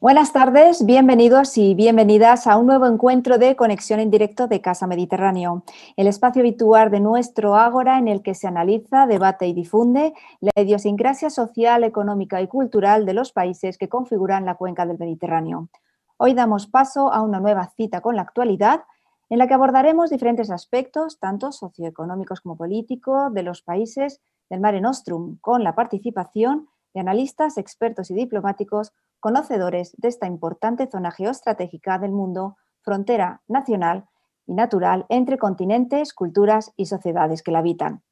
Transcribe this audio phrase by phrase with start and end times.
[0.00, 4.86] Buenas tardes, bienvenidos y bienvenidas a un nuevo encuentro de conexión en directo de Casa
[4.86, 5.64] Mediterráneo,
[5.96, 10.52] el espacio habitual de nuestro Ágora en el que se analiza, debate y difunde la
[10.54, 15.68] idiosincrasia social, económica y cultural de los países que configuran la cuenca del Mediterráneo.
[16.16, 18.84] Hoy damos paso a una nueva cita con la actualidad
[19.30, 24.80] en la que abordaremos diferentes aspectos, tanto socioeconómicos como políticos, de los países del Mare
[24.80, 31.98] Nostrum, con la participación de analistas, expertos y diplomáticos conocedores de esta importante zona geoestratégica
[31.98, 34.06] del mundo, frontera nacional
[34.46, 38.02] y natural entre continentes, culturas y sociedades que la habitan.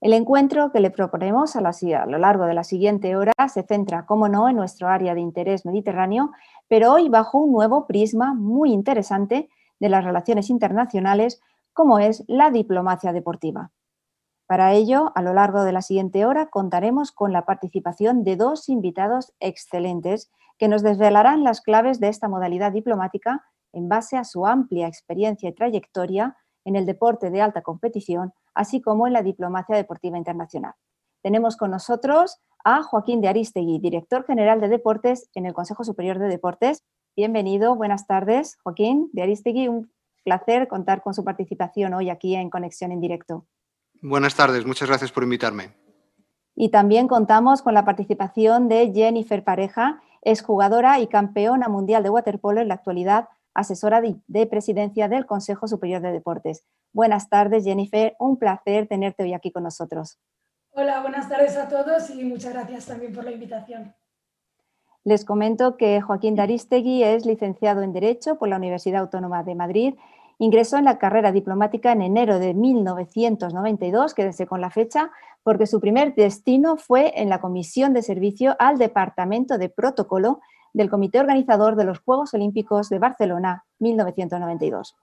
[0.00, 1.60] El encuentro que le proponemos a,
[2.06, 5.64] lo largo de la siguiente hora se centra, como no, en nuestro área de interés
[5.64, 6.32] mediterráneo,
[6.68, 9.48] pero hoy bajo un nuevo prisma muy interesante
[9.80, 11.40] de las relaciones internacionales,
[11.72, 13.70] como es la diplomacia deportiva.
[14.46, 18.68] Para ello, a lo largo de la siguiente hora contaremos con la participación de dos
[18.68, 24.46] invitados excelentes que nos desvelarán las claves de esta modalidad diplomática en base a su
[24.46, 29.76] amplia experiencia y trayectoria en el deporte de alta competición, así como en la diplomacia
[29.76, 30.74] deportiva internacional.
[31.22, 36.18] Tenemos con nosotros a Joaquín de Aristegui, director general de deportes en el Consejo Superior
[36.18, 36.84] de Deportes.
[37.16, 39.68] Bienvenido, buenas tardes, Joaquín de Aristegui.
[39.68, 39.92] Un
[40.24, 43.46] placer contar con su participación hoy aquí en Conexión en Directo.
[44.02, 45.70] Buenas tardes, muchas gracias por invitarme.
[46.56, 52.60] Y también contamos con la participación de Jennifer Pareja, exjugadora y campeona mundial de waterpolo
[52.60, 56.64] en la actualidad, asesora de, presidencia del Consejo Superior de Deportes.
[56.92, 58.14] Buenas tardes, Jennifer.
[58.18, 60.18] Un placer tenerte hoy aquí con nosotros.
[60.72, 63.94] Hola, buenas tardes a todos y muchas gracias también por la invitación.
[65.04, 69.94] Les comento que Joaquín Daristegui es licenciado en Derecho por la Universidad Autónoma de Madrid
[70.38, 75.10] Ingresó en la carrera diplomática en enero de 1992, quédese con la fecha,
[75.42, 80.40] porque su primer destino fue en la Comisión de Servicio al Departamento de Protocolo
[80.74, 84.94] del Comité Organizador de los Juegos Olímpicos de Barcelona, 1992.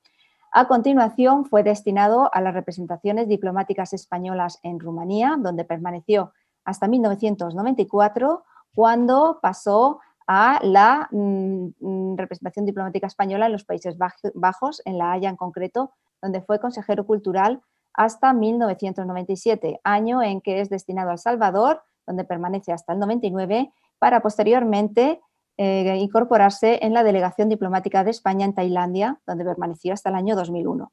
[0.51, 6.31] A continuación, fue destinado a las representaciones diplomáticas españolas en Rumanía, donde permaneció
[6.63, 8.43] hasta 1994,
[8.75, 13.97] cuando pasó a la mm, mm, representación diplomática española en los Países
[14.33, 15.91] Bajos, en La Haya en concreto,
[16.21, 17.61] donde fue consejero cultural
[17.93, 23.71] hasta 1997, año en que es destinado a El Salvador, donde permanece hasta el 99,
[23.99, 25.21] para posteriormente
[25.57, 30.35] eh, incorporarse en la delegación diplomática de España en Tailandia, donde permaneció hasta el año
[30.35, 30.91] 2001.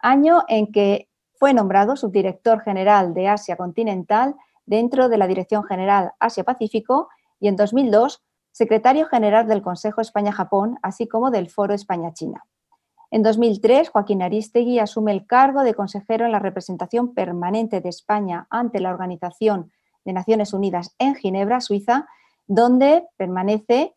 [0.00, 4.34] Año en que fue nombrado subdirector general de Asia Continental
[4.66, 7.08] dentro de la Dirección General Asia-Pacífico
[7.38, 12.44] y en 2002 secretario general del Consejo España-Japón, así como del Foro España-China.
[13.10, 18.46] En 2003, Joaquín Aristegui asume el cargo de consejero en la representación permanente de España
[18.48, 19.70] ante la Organización
[20.04, 22.06] de Naciones Unidas en Ginebra, Suiza,
[22.46, 23.94] donde permanece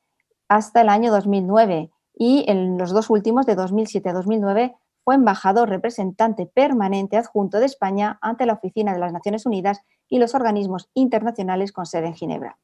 [0.48, 5.70] hasta el año 2009 y en los dos últimos, de 2007 a 2009, fue embajador
[5.70, 10.90] representante permanente adjunto de España ante la Oficina de las Naciones Unidas y los organismos
[10.94, 12.58] internacionales con sede en Ginebra.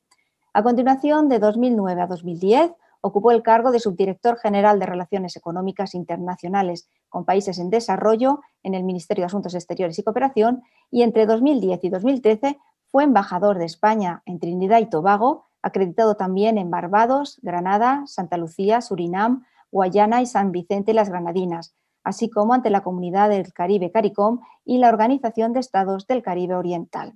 [0.54, 5.96] A continuación, de 2009 a 2010, ocupó el cargo de subdirector general de Relaciones Económicas
[5.96, 11.26] Internacionales con Países en Desarrollo en el Ministerio de Asuntos Exteriores y Cooperación y entre
[11.26, 17.40] 2010 y 2013 fue embajador de España en Trinidad y Tobago, acreditado también en Barbados,
[17.42, 21.74] Granada, Santa Lucía, Surinam, Guayana y San Vicente y las Granadinas,
[22.04, 26.56] así como ante la Comunidad del Caribe CARICOM y la Organización de Estados del Caribe
[26.56, 27.14] Oriental.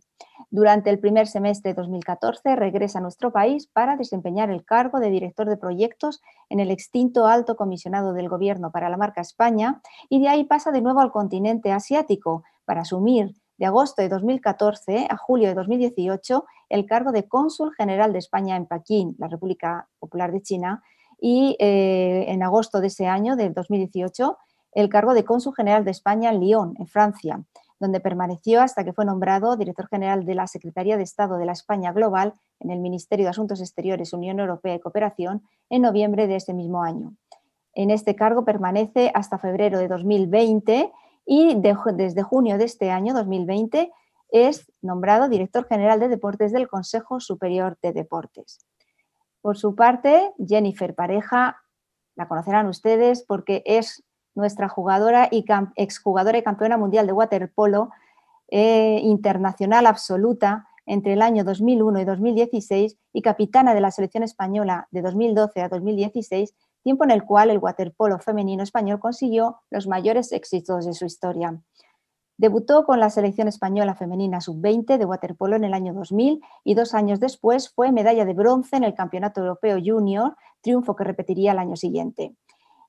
[0.49, 5.09] Durante el primer semestre de 2014 regresa a nuestro país para desempeñar el cargo de
[5.09, 10.21] director de proyectos en el extinto Alto Comisionado del Gobierno para la marca España y
[10.21, 15.17] de ahí pasa de nuevo al continente asiático para asumir de agosto de 2014 a
[15.17, 20.31] julio de 2018 el cargo de cónsul general de España en Pekín, la República Popular
[20.31, 20.83] de China,
[21.19, 24.37] y eh, en agosto de ese año, del 2018,
[24.75, 27.43] el cargo de cónsul general de España en Lyon, en Francia
[27.79, 31.51] donde permaneció hasta que fue nombrado director general de la Secretaría de Estado de la
[31.51, 36.37] España Global en el Ministerio de Asuntos Exteriores, Unión Europea y Cooperación en noviembre de
[36.37, 37.15] ese mismo año.
[37.73, 40.91] En este cargo permanece hasta febrero de 2020
[41.25, 43.91] y desde junio de este año, 2020,
[44.29, 48.65] es nombrado director general de deportes del Consejo Superior de Deportes.
[49.41, 51.57] Por su parte, Jennifer Pareja,
[52.15, 54.04] la conocerán ustedes porque es
[54.35, 55.45] nuestra jugadora y
[55.75, 57.89] exjugadora y campeona mundial de waterpolo
[58.49, 64.87] eh, internacional absoluta entre el año 2001 y 2016 y capitana de la selección española
[64.91, 66.53] de 2012 a 2016,
[66.83, 71.59] tiempo en el cual el waterpolo femenino español consiguió los mayores éxitos de su historia.
[72.37, 76.93] Debutó con la selección española femenina sub-20 de waterpolo en el año 2000 y dos
[76.93, 81.59] años después fue medalla de bronce en el Campeonato Europeo Junior triunfo que repetiría el
[81.59, 82.35] año siguiente.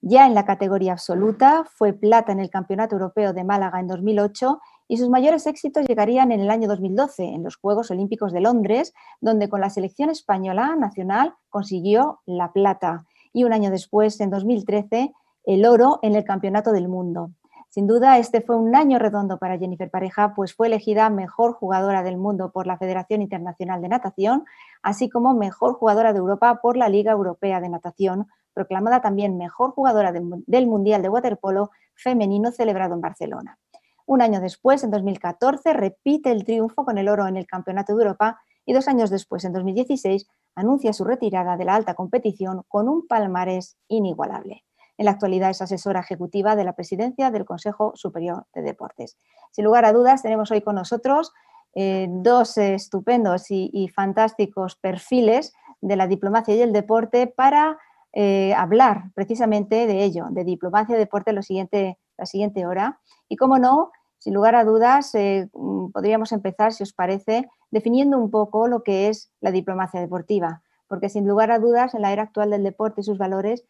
[0.02, 4.60] Ya en la categoría absoluta fue plata en el Campeonato Europeo de Málaga en 2008
[4.88, 8.94] y sus mayores éxitos llegarían en el año 2012, en los Juegos Olímpicos de Londres,
[9.20, 15.12] donde con la selección española nacional consiguió la plata y un año después, en 2013,
[15.44, 17.30] el oro en el Campeonato del Mundo.
[17.68, 22.02] Sin duda, este fue un año redondo para Jennifer Pareja, pues fue elegida mejor jugadora
[22.02, 24.44] del mundo por la Federación Internacional de Natación,
[24.82, 29.72] así como mejor jugadora de Europa por la Liga Europea de Natación, proclamada también mejor
[29.72, 33.58] jugadora del Mundial de Waterpolo femenino celebrado en Barcelona.
[34.06, 38.02] Un año después, en 2014, repite el triunfo con el oro en el Campeonato de
[38.02, 42.88] Europa y dos años después, en 2016, anuncia su retirada de la alta competición con
[42.88, 44.64] un palmarés inigualable.
[44.96, 49.18] En la actualidad es asesora ejecutiva de la presidencia del Consejo Superior de Deportes.
[49.50, 51.32] Sin lugar a dudas, tenemos hoy con nosotros
[51.74, 55.52] eh, dos estupendos y, fantásticos perfiles
[55.82, 57.76] de la diplomacia y el deporte para
[58.18, 62.98] eh, hablar precisamente de ello, de diplomacia y deporte lo siguiente, la siguiente hora.
[63.28, 68.16] Y como no, sin lugar a dudas, eh, mm, podríamos empezar, si os parece, definiendo
[68.16, 72.10] un poco lo que es la diplomacia deportiva, porque sin lugar a dudas, en la
[72.10, 73.66] era actual del deporte y sus valores,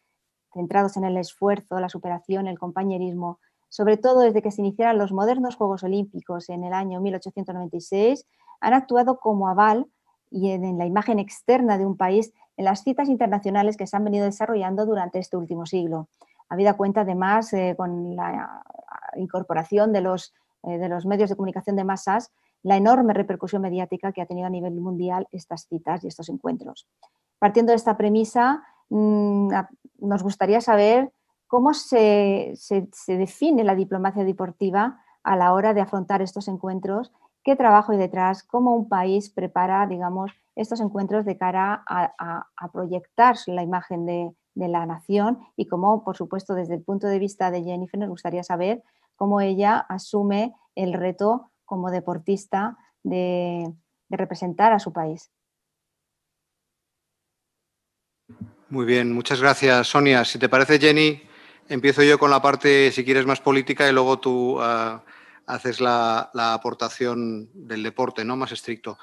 [0.53, 5.11] centrados en el esfuerzo, la superación, el compañerismo, sobre todo desde que se iniciaron los
[5.11, 8.25] modernos Juegos Olímpicos en el año 1896,
[8.61, 9.87] han actuado como aval
[10.31, 14.03] y en la imagen externa de un país en las citas internacionales que se han
[14.03, 16.09] venido desarrollando durante este último siglo.
[16.49, 18.63] Habida cuenta además eh, con la
[19.15, 20.33] incorporación de los,
[20.63, 22.31] eh, de los medios de comunicación de masas,
[22.63, 26.87] la enorme repercusión mediática que ha tenido a nivel mundial estas citas y estos encuentros.
[27.39, 29.51] Partiendo de esta premisa, mm,
[29.99, 31.11] nos gustaría saber
[31.47, 32.53] cómo se,
[33.07, 37.11] define la diplomacia deportiva a la hora de afrontar estos encuentros,
[37.47, 43.37] qué trabajo hay detrás, cómo un país prepara, digamos, estos encuentros de cara a, proyectar
[43.45, 47.63] la imagen de, la nación y cómo, por supuesto, desde el punto de vista de
[47.63, 48.83] Jennifer, nos gustaría saber
[49.15, 53.71] cómo ella asume el reto como deportista de
[54.09, 55.31] representar a su país.
[58.67, 60.25] Muy bien, muchas gracias, Sonia.
[60.25, 61.21] Si te parece, Jenny,
[61.69, 65.01] empiezo yo con la parte, si quieres, más política y luego tú ah,
[65.47, 68.35] haces la, aportación del deporte, ¿no?
[68.35, 68.99] Más estricto.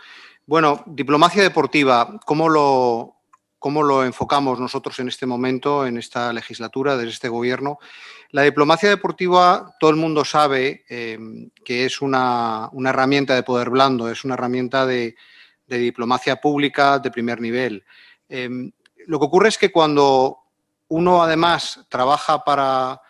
[0.46, 3.17] Bueno, diplomacia deportiva, ¿cómo lo,
[3.58, 7.79] cómo lo enfocamos nosotros en este momento, en esta legislatura, desde este gobierno?
[8.31, 11.19] La diplomacia deportiva, todo el mundo sabe eh,
[11.64, 15.17] que es una, herramienta de poder blando, es una herramienta de,
[15.67, 17.85] diplomacia pública de primer nivel.
[18.29, 18.70] Em,
[19.06, 20.38] lo que ocurre es que cuando
[20.88, 23.00] uno además trabaja para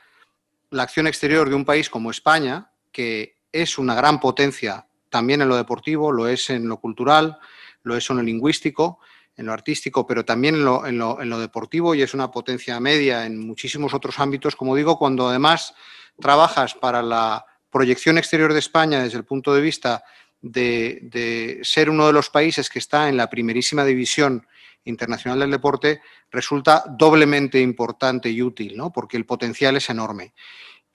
[0.71, 5.49] la acción exterior de un país como España, que es una gran potencia también en
[5.49, 7.39] lo deportivo, lo es en lo cultural,
[7.83, 9.01] lo es en lo lingüístico,
[9.37, 10.65] en lo artístico, pero también en
[10.99, 14.57] lo, deportivo y es una potencia media en muchísimos otros ámbitos.
[14.57, 15.75] Como digo, cuando además
[16.21, 20.05] trabajas para la proyección exterior de España desde el punto de vista
[20.41, 24.47] de, de ser uno de los países que está en la primerísima división
[24.85, 26.01] internacional del deporte
[26.31, 28.93] resulta doblemente importante y útil, ¿no?
[28.93, 30.33] porque el potencial es enorme.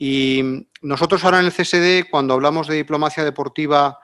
[0.02, 4.00] Y nosotros ahora en el CSD, cuando hablamos de diplomacia deportiva,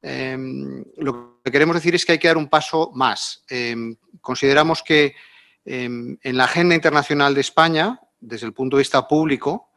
[0.00, 3.44] em, lo que queremos decir es que hay que dar un paso más.
[3.50, 5.14] Em, consideramos que
[5.68, 9.72] em, en la agenda internacional de España, desde el punto de vista público,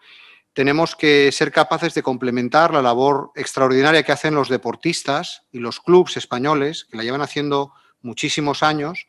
[0.54, 5.80] tenemos que ser capaces de complementar la labor extraordinaria que hacen los deportistas y los
[5.80, 9.08] clubes españoles, que la llevan haciendo muchísimos años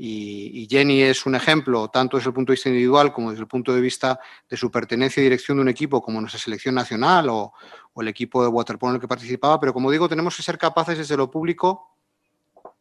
[0.00, 3.48] y, Jenny es un ejemplo, tanto desde el punto de vista individual como desde el
[3.48, 7.28] punto de vista de su pertenencia y dirección de un equipo como nuestra selección nacional
[7.30, 7.52] o,
[7.96, 9.58] el equipo de waterpolo en el que participaba.
[9.58, 11.96] Pero como digo, tenemos que ser capaces desde lo público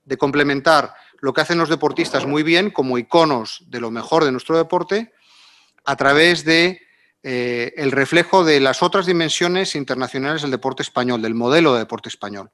[0.06, 4.32] de complementar lo que hacen los deportistas muy bien como iconos de lo mejor de
[4.32, 5.12] nuestro deporte
[5.86, 6.80] a través de
[7.24, 12.10] eh, el reflejo de las otras dimensiones internacionales del deporte español, del modelo de deporte
[12.10, 12.52] español.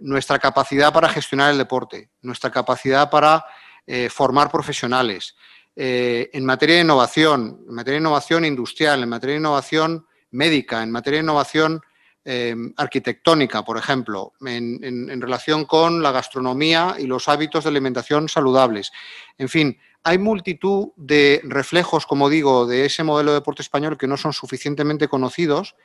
[0.00, 3.44] Nuestra capacidad para gestionar el deporte, nuestra capacidad para
[3.86, 5.36] eh, formar profesionales.
[5.76, 10.82] Eh, en materia de innovación, en materia de innovación industrial, en materia de innovación médica,
[10.82, 11.82] en materia de innovación
[12.24, 18.90] eh, arquitectónica, por ejemplo, en, relación con la gastronomía y los hábitos de alimentación saludables.
[19.36, 24.06] En fin, hay multitud de reflejos, como digo, de ese modelo de deporte español que
[24.06, 25.76] no son suficientemente conocidos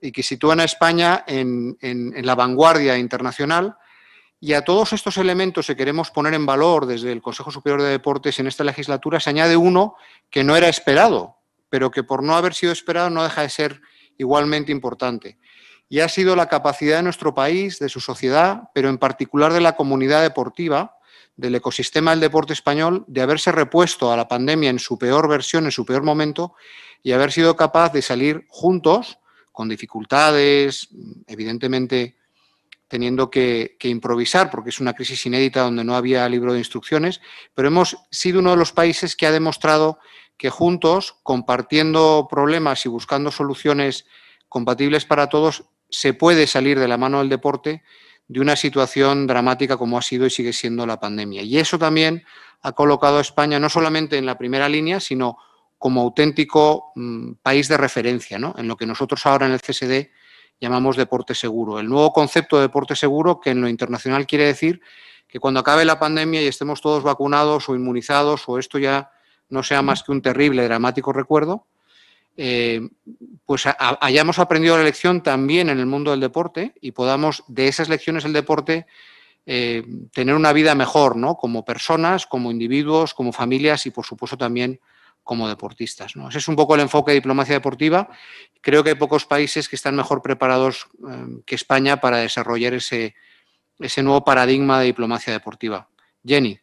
[0.00, 1.76] y que sitúan a España en
[2.22, 3.76] la vanguardia internacional
[4.44, 7.90] y a todos estos elementos que queremos poner en valor desde el Consejo Superior de
[7.90, 9.94] Deportes en esta legislatura se añade uno
[10.30, 11.36] que no era esperado,
[11.68, 13.80] pero que por no haber sido esperado no deja de ser
[14.18, 15.38] igualmente importante.
[15.88, 19.60] Y ha sido la capacidad de nuestro país, de su sociedad, pero en particular de
[19.60, 20.96] la comunidad deportiva,
[21.36, 25.66] del ecosistema del deporte español de haberse repuesto a la pandemia en su peor versión,
[25.66, 26.56] en su peor momento,
[27.04, 29.20] y haber sido capaz de salir juntos,
[29.52, 30.88] con dificultades,
[31.28, 32.16] evidentemente
[32.92, 37.22] teniendo que, improvisar, porque es una crisis inédita donde no había libro de instrucciones,
[37.54, 39.98] pero hemos sido uno de los países que ha demostrado
[40.36, 44.04] que juntos, compartiendo problemas y buscando soluciones
[44.50, 47.82] compatibles para todos, se puede salir de la mano del deporte
[48.28, 51.40] de una situación dramática como ha sido y sigue siendo la pandemia.
[51.40, 52.24] Y eso también
[52.60, 55.38] ha colocado a España no solamente en la primera línea, sino
[55.78, 58.54] como auténtico mm, país de referencia, ¿no?
[58.58, 60.10] en lo que nosotros ahora en el CSD
[60.62, 61.80] llamamos deporte seguro.
[61.80, 64.80] El nuevo concepto de deporte seguro, que en lo internacional quiere decir
[65.26, 69.10] que cuando acabe la pandemia y estemos todos vacunados o inmunizados o esto ya
[69.48, 71.66] no sea más que un terrible, dramático recuerdo,
[72.36, 72.80] eh,
[73.44, 77.88] pues hayamos aprendido la lección también en el mundo del deporte y podamos de esas
[77.88, 78.86] lecciones del deporte
[79.44, 79.82] eh,
[80.14, 81.34] tener una vida mejor, ¿no?
[81.34, 84.80] Como personas, como individuos, como familias y por supuesto también
[85.22, 86.16] como deportistas.
[86.16, 86.28] ¿no?
[86.28, 88.08] Ese es un poco el enfoque de diplomacia deportiva.
[88.60, 93.14] Creo que hay pocos países que están mejor preparados eh, que España para desarrollar ese,
[93.78, 95.88] ese nuevo paradigma de diplomacia deportiva.
[96.24, 96.58] Jenny.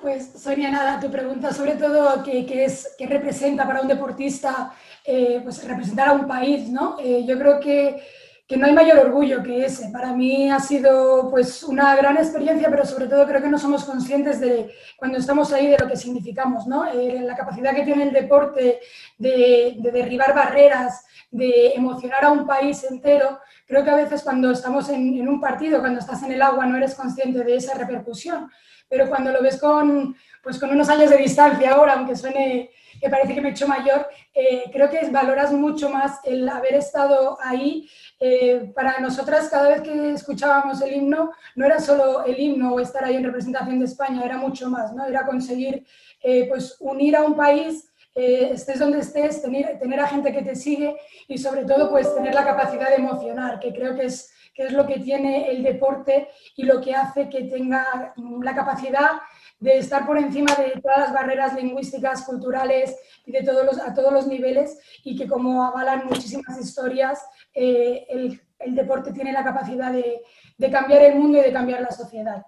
[0.00, 4.72] Pues Sonia, nada, tu pregunta sobre todo qué, es, qué representa para un deportista
[5.04, 6.96] eh, pues representar a un país, ¿no?
[7.00, 8.00] Eh, yo creo que
[8.48, 9.90] que no hay mayor orgullo que ese.
[9.90, 13.84] Para mí ha sido pues una gran experiencia, pero sobre todo creo que no somos
[13.84, 16.86] conscientes de cuando estamos ahí de lo que significamos, ¿no?
[16.86, 18.80] Eh, la capacidad que tiene el deporte
[19.18, 23.38] de, derribar barreras, de emocionar a un país entero.
[23.66, 26.78] Creo que a veces cuando estamos en, un partido, cuando estás en el agua, no
[26.78, 28.50] eres consciente de esa repercusión.
[28.88, 33.08] Pero cuando lo ves con, pues con unos años de distancia ahora, aunque suene que
[33.08, 37.38] parece que me he hecho mayor, eh, creo que valoras mucho más el haber estado
[37.40, 42.74] ahí eh, para nosotras cada vez que escuchábamos el himno, no era solo el himno
[42.74, 45.06] o estar ahí en representación de España, era mucho más, ¿no?
[45.06, 45.86] Era conseguir
[46.22, 50.42] eh, pues unir a un país, eh, estés donde estés, tener, tener a gente que
[50.42, 50.96] te sigue
[51.28, 54.72] y sobre todo pues tener la capacidad de emocionar, que creo que es, que es
[54.72, 58.12] lo que tiene el deporte y lo que hace que tenga
[58.42, 59.12] la capacidad
[59.60, 63.94] de estar por encima de todas las barreras lingüísticas, culturales y de todos los, a
[63.94, 67.24] todos los niveles y que como avalan muchísimas historias,
[67.54, 70.22] eh, el, deporte tiene la capacidad de,
[70.72, 72.44] cambiar el mundo y de cambiar la sociedad.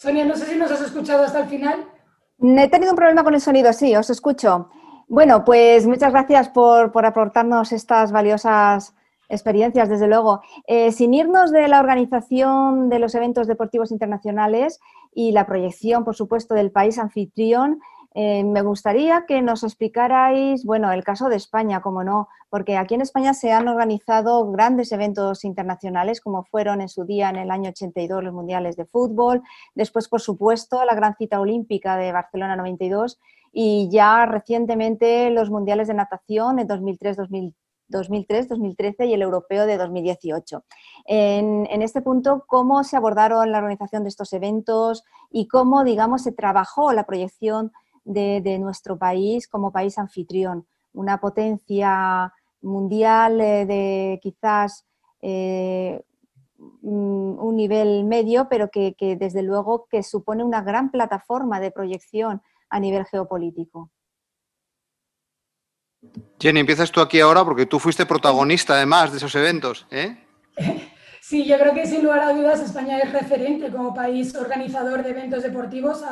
[0.00, 1.84] Sonia, no sé si nos has escuchado hasta el final.
[2.40, 4.70] He tenido un problema con el sonido, sí, os escucho.
[5.08, 8.94] Bueno, pues muchas gracias por, aportarnos estas valiosas
[9.28, 10.40] experiencias, desde luego.
[10.66, 14.80] Eh, sin irnos de la organización de los eventos deportivos internacionales
[15.12, 17.78] y la proyección, por supuesto, del país anfitrión,
[18.12, 22.94] eh, me gustaría que nos explicarais, bueno, el caso de España, como no, porque aquí
[22.94, 27.50] en España se han organizado grandes eventos internacionales, como fueron en su día en el
[27.50, 29.42] año 82 los Mundiales de Fútbol,
[29.74, 33.20] después, por supuesto, la gran cita olímpica de Barcelona 92
[33.52, 40.64] y ya recientemente los mundiales de natación en 2003, 2013 y el europeo de 2018.
[41.06, 46.32] En, este punto, ¿cómo se abordaron la organización de estos eventos y cómo, digamos, se
[46.32, 47.72] trabajó la proyección
[48.04, 50.66] de, nuestro país como país anfitrión?
[50.92, 54.86] Una potencia mundial eh, de quizás
[55.22, 56.02] eh,
[56.82, 62.42] un nivel medio, pero que, que, desde luego que supone una gran plataforma de proyección
[62.68, 63.90] a nivel geopolítico.
[66.38, 69.86] Jenny, empiezas tú aquí ahora porque tú fuiste protagonista además de esos eventos.
[69.90, 70.16] ¿eh?
[71.30, 75.10] Sí, yo creo que sin lugar a dudas España es referente como país organizador de
[75.10, 76.02] eventos deportivos.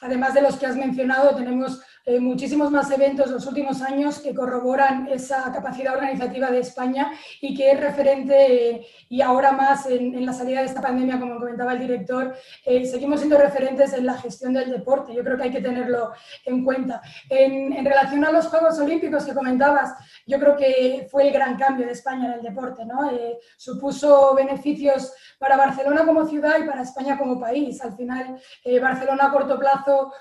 [0.00, 4.34] además de los que has mencionado, tenemos eh, muchísimos más eventos los últimos años que
[4.34, 10.26] corroboran esa capacidad organizativa de España y que es referente eh, y ahora más en,
[10.26, 14.18] la salida de esta pandemia, como comentaba el director, eh, seguimos siendo referentes en la
[14.18, 15.14] gestión del deporte.
[15.14, 16.12] Yo creo que hay que tenerlo
[16.44, 17.00] en cuenta.
[17.30, 19.94] En, en, relación a los Juegos Olímpicos que comentabas,
[20.26, 22.84] yo creo que fue el gran cambio de España en el deporte.
[22.84, 23.10] ¿no?
[23.56, 27.80] supuso beneficios para Barcelona como ciudad y para España como país.
[27.82, 28.38] Al final,
[28.80, 30.12] Barcelona a corto plazo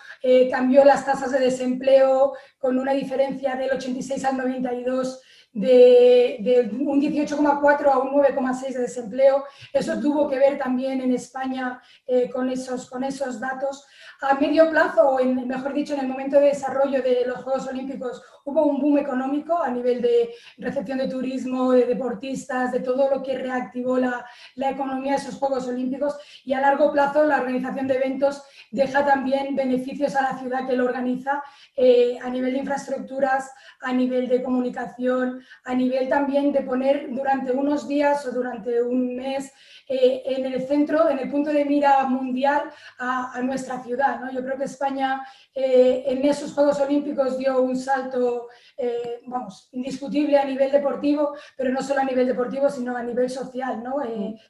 [0.49, 5.21] cambió las tasas de desempleo empleo con una diferencia del 86 al 92
[5.53, 9.45] de, un 18,4 a un 9,6 de desempleo.
[9.71, 13.85] Eso tuvo que ver también en España eh, con, esos, con esos datos.
[14.21, 17.67] A medio plazo, o en, mejor dicho, en el momento de desarrollo de los Juegos
[17.67, 23.09] Olímpicos, hubo un boom económico a nivel de recepción de turismo, de deportistas, de todo
[23.09, 24.25] lo que reactivó la,
[24.55, 26.17] la economía de esos Juegos Olímpicos.
[26.45, 30.75] Y a largo plazo, la organización de eventos deja también beneficios a la ciudad que
[30.75, 31.43] lo organiza
[31.75, 33.51] eh, a nivel de infraestructuras,
[33.81, 39.15] a nivel de comunicación, a nivel también de poner durante unos días o durante un
[39.15, 39.51] mes
[39.87, 42.63] eh, en el centro, en el punto de mira mundial
[42.99, 44.19] a, nuestra ciudad.
[44.21, 44.31] ¿no?
[44.31, 50.39] Yo creo que España eh, en esos Juegos Olímpicos dio un salto, eh, vamos, indiscutible
[50.39, 53.83] a nivel deportivo, pero no solo a nivel deportivo, sino a nivel social.
[53.83, 53.95] ¿no?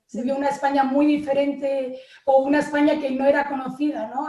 [0.06, 4.12] se vio una España muy diferente o una España que no era conocida.
[4.14, 4.28] ¿no?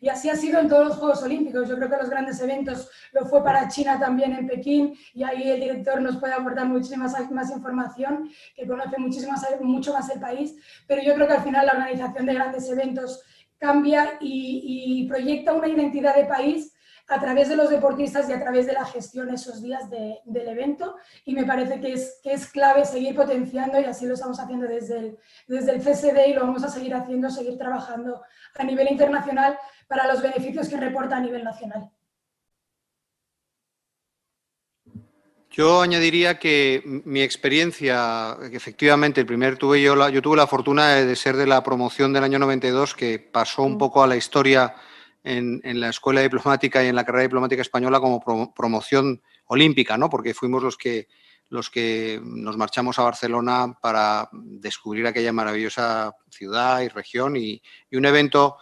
[0.00, 1.68] y así ha sido en todos los Juegos Olímpicos.
[1.68, 2.90] Yo creo que los grandes eventos.
[3.12, 7.04] Lo fue para China también en Pekín y ahí el director nos puede aportar muchísima
[7.04, 10.56] más, más información, que conoce muchísimo mucho más el país.
[10.86, 13.22] Pero yo creo que al final la organización de grandes eventos
[13.58, 16.72] cambia y, proyecta una identidad de país
[17.08, 20.96] a través de los deportistas y a través de la gestión esos días del evento.
[21.24, 24.66] Y me parece que es, que es clave seguir potenciando y así lo estamos haciendo
[24.66, 28.22] desde el, desde el CSD y lo vamos a seguir haciendo, seguir trabajando
[28.58, 29.56] a nivel internacional
[29.86, 31.90] para los beneficios que reporta a nivel nacional.
[35.56, 40.96] Yo añadiría que mi experiencia, efectivamente, el primer tuve yo, la, yo tuve la fortuna
[40.96, 43.78] de ser de la promoción del año 92 que pasó un mm.
[43.78, 44.74] poco a la historia
[45.24, 50.10] en, la escuela diplomática y en la carrera diplomática española como promoción olímpica, ¿no?
[50.10, 51.08] Porque fuimos los que
[51.48, 57.96] los que nos marchamos a Barcelona para descubrir aquella maravillosa ciudad y región y, y
[57.96, 58.58] un evento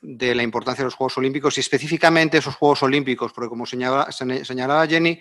[0.00, 4.12] de la importancia de los Juegos Olímpicos y específicamente esos Juegos Olímpicos, porque como señalaba,
[4.12, 5.20] señalaba Jenny,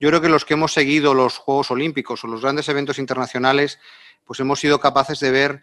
[0.00, 3.78] yo creo que los que hemos seguido los Juegos Olímpicos o los grandes eventos internacionales,
[4.24, 5.62] pues hemos sido capaces de ver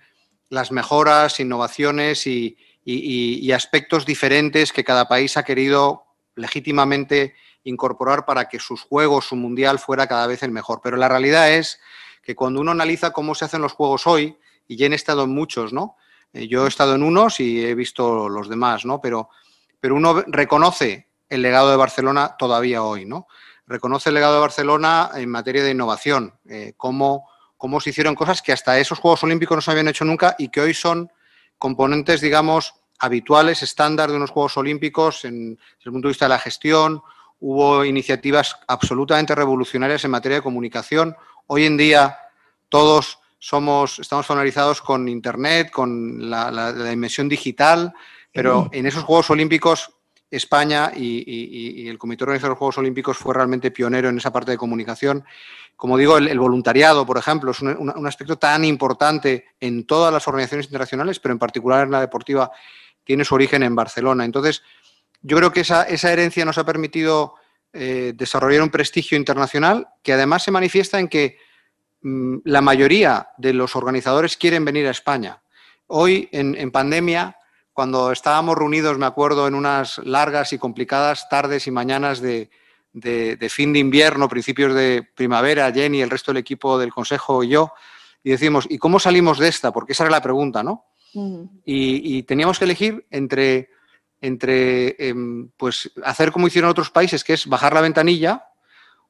[0.50, 2.58] las mejoras, innovaciones y,
[3.52, 9.80] aspectos diferentes que cada país ha querido legítimamente incorporar para que sus juegos, su mundial
[9.80, 10.80] fuera cada vez el mejor.
[10.84, 11.80] Pero la realidad es
[12.24, 15.32] que cuando uno analiza cómo se hacen los juegos hoy, y ya he estado en
[15.32, 15.98] muchos, ¿no?
[16.34, 19.02] Eh, yo he estado en unos y he visto los demás, ¿no?
[19.02, 19.30] Pero,
[19.80, 23.28] pero uno reconoce el legado de Barcelona todavía hoy, ¿no?
[23.68, 27.30] Reconoce el legado de Barcelona en materia de innovación, eh, cómo,
[27.82, 30.62] se hicieron cosas que hasta esos Juegos Olímpicos no se habían hecho nunca y que
[30.62, 31.12] hoy son
[31.58, 36.30] componentes, digamos, habituales, estándar de unos Juegos Olímpicos en, desde el punto de vista de
[36.30, 37.02] la gestión.
[37.40, 41.16] Hubo iniciativas absolutamente revolucionarias en materia de comunicación.
[41.48, 42.18] Hoy en día
[42.70, 47.94] todos somos, estamos familiarizados con Internet, con la, la dimensión digital,
[48.34, 49.97] pero en esos Juegos Olímpicos
[50.30, 54.52] España y, el Comité Organizador de los Juegos Olímpicos fue realmente pionero en esa parte
[54.52, 55.24] de comunicación.
[55.76, 60.66] Como digo, el, voluntariado, por ejemplo, es un, aspecto tan importante en todas las organizaciones
[60.66, 62.52] internacionales, pero en particular en la deportiva
[63.04, 64.26] tiene su origen en Barcelona.
[64.26, 64.64] Entonces,
[65.22, 67.36] yo creo que esa, herencia nos ha permitido
[67.72, 71.38] eh, desarrollar un prestigio internacional que además se manifiesta en que
[72.02, 75.42] mm, la mayoría de los organizadores quieren venir a España.
[75.88, 77.37] Hoy, en pandemia,
[77.78, 82.50] cuando estábamos reunidos, me acuerdo, en unas largas y complicadas tardes y mañanas de,
[83.52, 87.74] fin de invierno, principios de primavera, Jenny, el resto del equipo del Consejo y yo,
[88.24, 89.72] y decimos, ¿y cómo salimos de esta?
[89.72, 90.86] Porque esa era la pregunta, ¿no?
[91.66, 93.70] y, teníamos que elegir entre,
[94.22, 98.48] entre em, pues, hacer como hicieron otros países, que es bajar la ventanilla,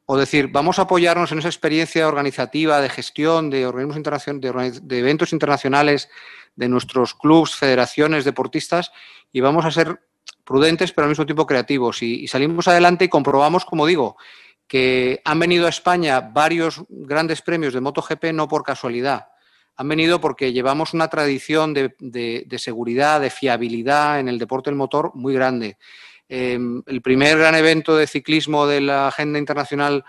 [0.08, 5.00] o decir, vamos a apoyarnos en esa experiencia organizativa, de gestión, de, organismos de, de
[5.00, 6.10] eventos internacionales,
[6.58, 8.92] de nuestros clubes, federaciones, deportistas
[9.32, 10.02] y vamos a ser
[10.44, 12.02] prudentes pero al mismo tiempo creativos.
[12.02, 14.18] Y, salimos adelante y comprobamos, como digo,
[14.68, 19.28] que han venido a España varios grandes premios de MotoGP no por casualidad.
[19.76, 25.12] Han venido porque llevamos una tradición de, seguridad, de fiabilidad en el deporte del motor
[25.14, 25.78] muy grande.
[26.28, 30.04] Em, el primer gran evento de ciclismo de la agenda internacional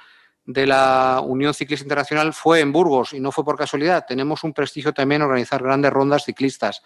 [0.49, 4.07] de la Unión Ciclista Internacional fue en Burgos y no fue por casualidad.
[4.09, 6.83] Tenemos un prestigio también organizar grandes rondas ciclistas.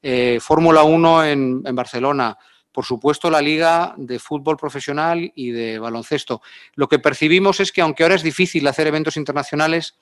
[0.00, 2.38] Eh, Fórmula 1 en, Barcelona.
[2.72, 6.40] Por supuesto, la Liga de Fútbol Profesional y de Baloncesto.
[6.74, 9.94] Lo que percibimos es que, aunque ahora es difícil hacer eventos internacionales,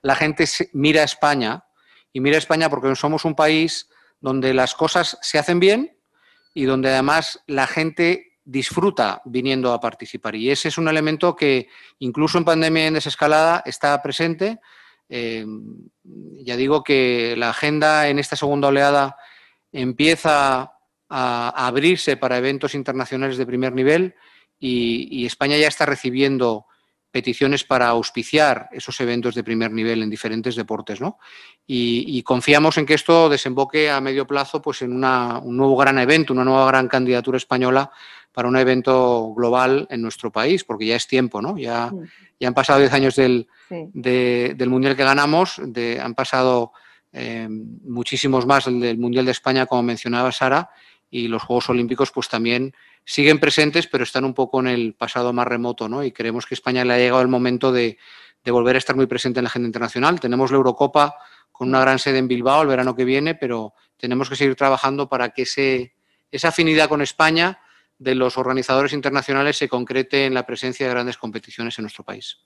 [0.00, 1.66] la gente mira a España
[2.14, 3.90] y mira a España porque somos un país
[4.22, 5.98] donde las cosas se hacen bien
[6.54, 10.34] y donde además la gente disfruta viniendo a participar.
[10.34, 14.58] Y ese es un elemento que incluso en pandemia en desescalada está presente.
[15.10, 15.44] Eh,
[16.02, 19.16] ya digo que la agenda en esta segunda oleada
[19.70, 20.72] empieza
[21.10, 24.14] a abrirse para eventos internacionales de primer nivel
[24.58, 26.66] y España ya está recibiendo
[27.10, 31.18] peticiones para auspiciar esos eventos de primer nivel en diferentes deportes, ¿no?
[31.66, 36.32] Y, confiamos en que esto desemboque a medio plazo pues, en un nuevo gran evento,
[36.32, 37.90] una nueva gran candidatura española
[38.32, 41.58] para un evento global en nuestro país, porque ya es tiempo, ¿no?
[41.58, 41.92] Ya,
[42.38, 46.72] ya han pasado 10 años del, del, Mundial que ganamos, de, han pasado
[47.12, 50.70] eh, muchísimos más del Mundial de España, como mencionaba Sara,
[51.10, 55.32] y los Juegos Olímpicos pues también siguen presentes, pero están un poco en el pasado
[55.32, 56.04] más remoto, ¿no?
[56.04, 57.98] Y creemos que España le ha llegado el momento de,
[58.44, 60.20] volver a estar muy presente en la agenda internacional.
[60.20, 61.16] Tenemos la Eurocopa
[61.52, 65.06] con una gran sede en Bilbao el verano que viene, pero tenemos que seguir trabajando
[65.06, 65.94] para que ese,
[66.30, 67.58] esa afinidad con España
[67.98, 72.38] de los organizadores internacionales se concrete en la presencia de grandes competiciones en nuestro país.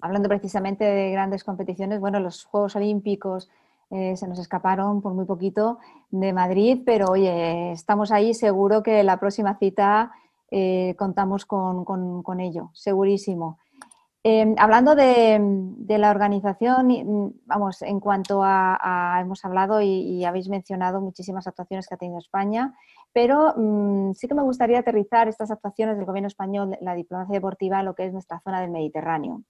[0.00, 3.50] Hablando precisamente de grandes competiciones, bueno, los Juegos Olímpicos
[3.90, 5.78] eh, se nos escaparon por muy poquito
[6.10, 10.12] de Madrid, pero oye, estamos ahí, seguro que la próxima cita
[10.50, 13.58] eh, contamos con, ello, segurísimo.
[14.26, 15.38] Em, hablando de,
[15.98, 21.94] la organización, mm, vamos, en cuanto a, hemos hablado y, habéis mencionado muchísimas actuaciones que
[21.94, 22.74] ha tenido España,
[23.12, 27.80] pero mm, sí que me gustaría aterrizar estas actuaciones del gobierno español, la diplomacia deportiva,
[27.80, 29.42] en lo que es nuestra zona del Mediterráneo.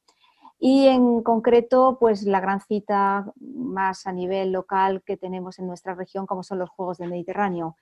[0.59, 5.95] Y en concreto, pues la gran cita más a nivel local que tenemos en nuestra
[5.95, 7.77] región, como son los Juegos del Mediterráneo.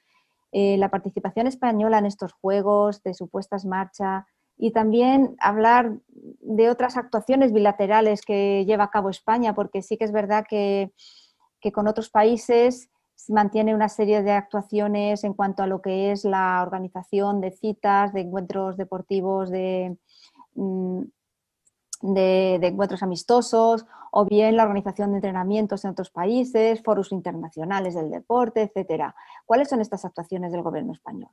[0.52, 4.26] Eh, la participación española en estos Juegos, de supuestas marcha
[4.62, 10.04] y también hablar de otras actuaciones bilaterales que lleva a cabo España, porque sí que
[10.04, 10.92] es verdad que,
[11.72, 12.88] con otros países
[13.28, 18.12] mantiene una serie de actuaciones en cuanto a lo que es la organización de citas,
[18.12, 19.96] de encuentros deportivos, de,
[20.54, 21.02] mm,
[22.02, 28.12] de, encuentros amistosos o bien la organización de entrenamientos en otros países, foros internacionales del
[28.12, 29.16] deporte, etcétera.
[29.44, 31.32] ¿Cuáles son estas actuaciones del gobierno español?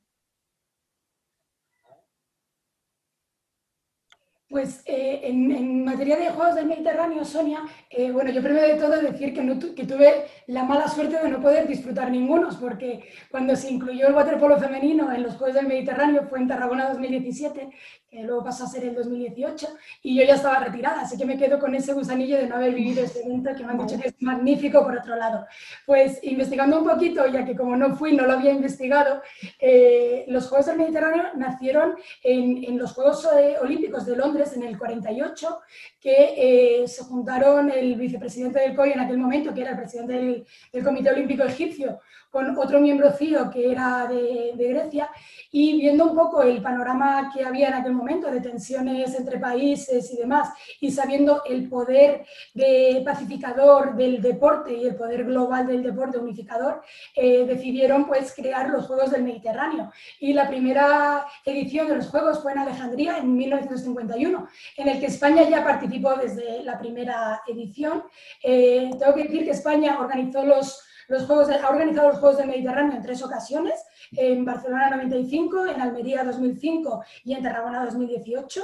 [4.50, 9.00] Pues eh, en, materia de Juegos del Mediterráneo, Sonia, eh, bueno, yo primero de todo
[9.00, 13.56] decir que, no, que tuve la mala suerte de no poder disfrutar ningunos, porque cuando
[13.56, 17.70] se incluyó el waterpolo femenino en los Juegos del Mediterráneo fue en Tarragona 2017
[18.10, 19.68] que luego pasó a ser el 2018,
[20.04, 22.74] y yo ya estaba retirada, así que me quedo con ese gusanillo de no haber
[22.74, 25.46] vivido este evento que me han dicho que es magnífico por otro lado.
[25.86, 29.22] Pues investigando un poquito, ya que como no fui, no lo había investigado,
[29.60, 34.64] eh, los Juegos del Mediterráneo nacieron en, en los Juegos eh, Olímpicos de Londres en
[34.64, 35.60] el 48,
[36.00, 40.14] que eh, se juntaron el vicepresidente del COI en aquel momento, que era el presidente
[40.14, 45.10] del, del Comité Olímpico Egipcio, con otro miembro CIO que era de, de Grecia,
[45.52, 50.12] y viendo un poco el panorama que había en aquel momento de tensiones entre países
[50.12, 55.84] y demás, y sabiendo el poder de pacificador del deporte y el poder global del
[55.84, 56.82] deporte unificador,
[57.16, 59.92] eh, decidieron pues crear los Juegos del Mediterráneo.
[60.20, 65.08] Y la primera edición de los Juegos fue en Alejandría en 1951, en el que
[65.08, 68.04] España ya participó desde la primera edición.
[68.44, 72.48] Eh, tengo que decir que España organizó los los Juegos ha organizado los Juegos del
[72.48, 78.64] Mediterráneo en tres ocasiones, en Barcelona 95, en Almería 2005 y en Tarragona 2018,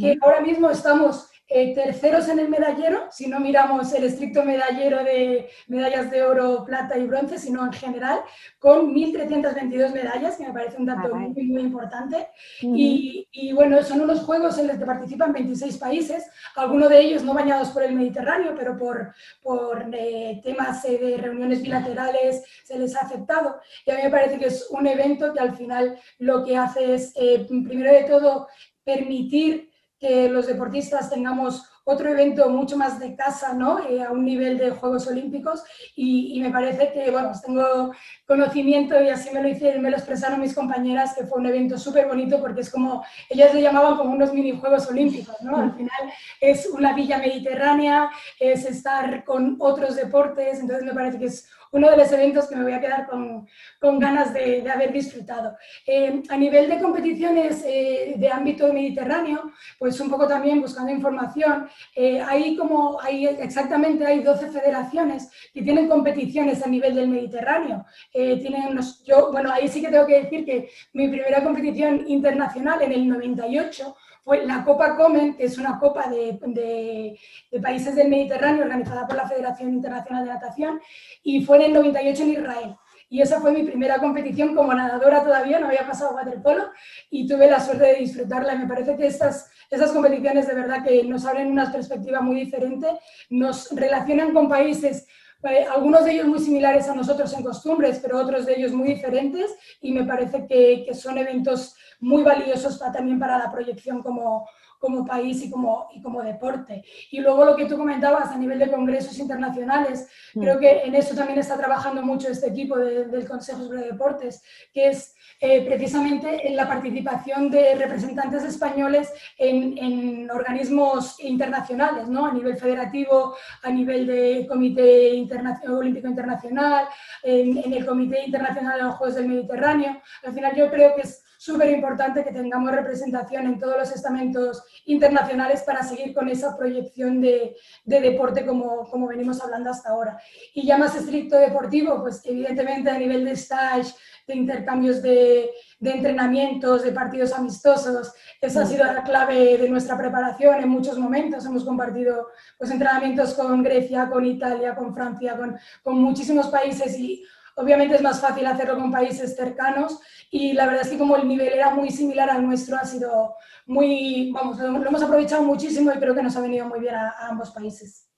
[0.00, 5.04] que ahora mismo estamos eh, terceros en el medallero, si no miramos el estricto medallero
[5.04, 8.20] de medallas de oro, plata y bronce, sino en general,
[8.58, 12.28] con 1.322 medallas, que me parece un dato muy, muy importante.
[12.60, 16.24] y, y, bueno, son unos juegos en los que participan 26 países,
[16.56, 21.16] algunos de ellos no bañados por el Mediterráneo, pero por, por eh, temas eh, de
[21.16, 23.60] reuniones bilaterales se les ha aceptado.
[23.86, 26.94] Y a mí me parece que es un evento que al final lo que hace
[26.94, 27.12] es,
[27.46, 28.48] primero de todo,
[28.84, 29.71] permitir
[30.02, 33.78] que los deportistas tengamos otro evento mucho más de casa, ¿no?
[33.88, 35.62] Eh, a un nivel de Juegos Olímpicos
[35.94, 37.92] y, me parece que, bueno, pues tengo
[38.26, 41.78] conocimiento y así me lo hicieron, me lo expresaron mis compañeras, que fue un evento
[41.78, 45.56] súper bonito porque es como, ellas le llamaban como unos mini Juegos Olímpicos, ¿no?
[45.56, 48.10] Al final es una villa mediterránea,
[48.40, 52.56] es estar con otros deportes, entonces me parece que es uno de los eventos que
[52.56, 53.48] me voy a quedar con,
[53.80, 55.56] con ganas de, haber disfrutado.
[55.86, 61.68] Eh, a nivel de competiciones eh, de ámbito mediterráneo, pues un poco también buscando información,
[61.96, 67.84] eh, hay como, hay, exactamente hay 12 federaciones que tienen competiciones a nivel del Mediterráneo.
[68.12, 72.82] tienen unos, yo, bueno, ahí sí que tengo que decir que mi primera competición internacional
[72.82, 77.18] en el 98 fue la Copa Comen, que es una copa de,
[77.60, 80.80] países del Mediterráneo organizada por la Federación Internacional de Natación,
[81.22, 82.76] y fue en el 98 en Israel.
[83.08, 86.70] Y esa fue mi primera competición como nadadora todavía, no había pasado waterpolo
[87.10, 88.54] y tuve la suerte de disfrutarla.
[88.54, 92.36] Y me parece que estas, estas competiciones de verdad que nos abren una perspectiva muy
[92.36, 92.86] diferente,
[93.28, 95.06] nos relacionan con países
[95.44, 98.88] eh, algunos de ellos muy similares a nosotros en costumbres, pero otros de ellos muy
[98.88, 99.50] diferentes
[99.80, 104.48] y me parece que, que son eventos muy valiosos también para la proyección como,
[104.82, 106.84] como país y como, y como deporte.
[107.12, 110.40] Y luego lo que tú comentabas a nivel de congresos internacionales, mm.
[110.40, 114.42] creo que en eso también está trabajando mucho este equipo del Consejo sobre Deportes,
[114.74, 122.26] que es eh, precisamente en la participación de representantes españoles en, en, organismos internacionales, ¿no?
[122.26, 125.24] a nivel federativo, a nivel de Comité
[125.68, 126.86] Olímpico Internacional,
[127.22, 130.00] en, en el Comité Internacional de los Juegos del Mediterráneo.
[130.24, 134.62] Al final yo creo que es súper importante que tengamos representación en todos los estamentos
[134.86, 140.20] internacionales para seguir con esa proyección de, de, deporte como, como venimos hablando hasta ahora.
[140.54, 143.92] Y ya más estricto deportivo, pues evidentemente a nivel de stage,
[144.28, 145.50] de intercambios de,
[145.80, 150.96] de entrenamientos, de partidos amistosos, esa ha sido la clave de nuestra preparación en muchos
[150.96, 151.44] momentos.
[151.44, 157.24] Hemos compartido pues, entrenamientos con Grecia, con Italia, con Francia, con, con muchísimos países y
[157.56, 160.00] obviamente es más fácil hacerlo con países cercanos
[160.34, 163.34] y la verdad es que como el nivel era muy similar al nuestro, ha sido
[163.66, 167.28] muy, vamos, lo hemos aprovechado muchísimo y creo que nos ha venido muy bien a,
[167.28, 168.08] ambos países.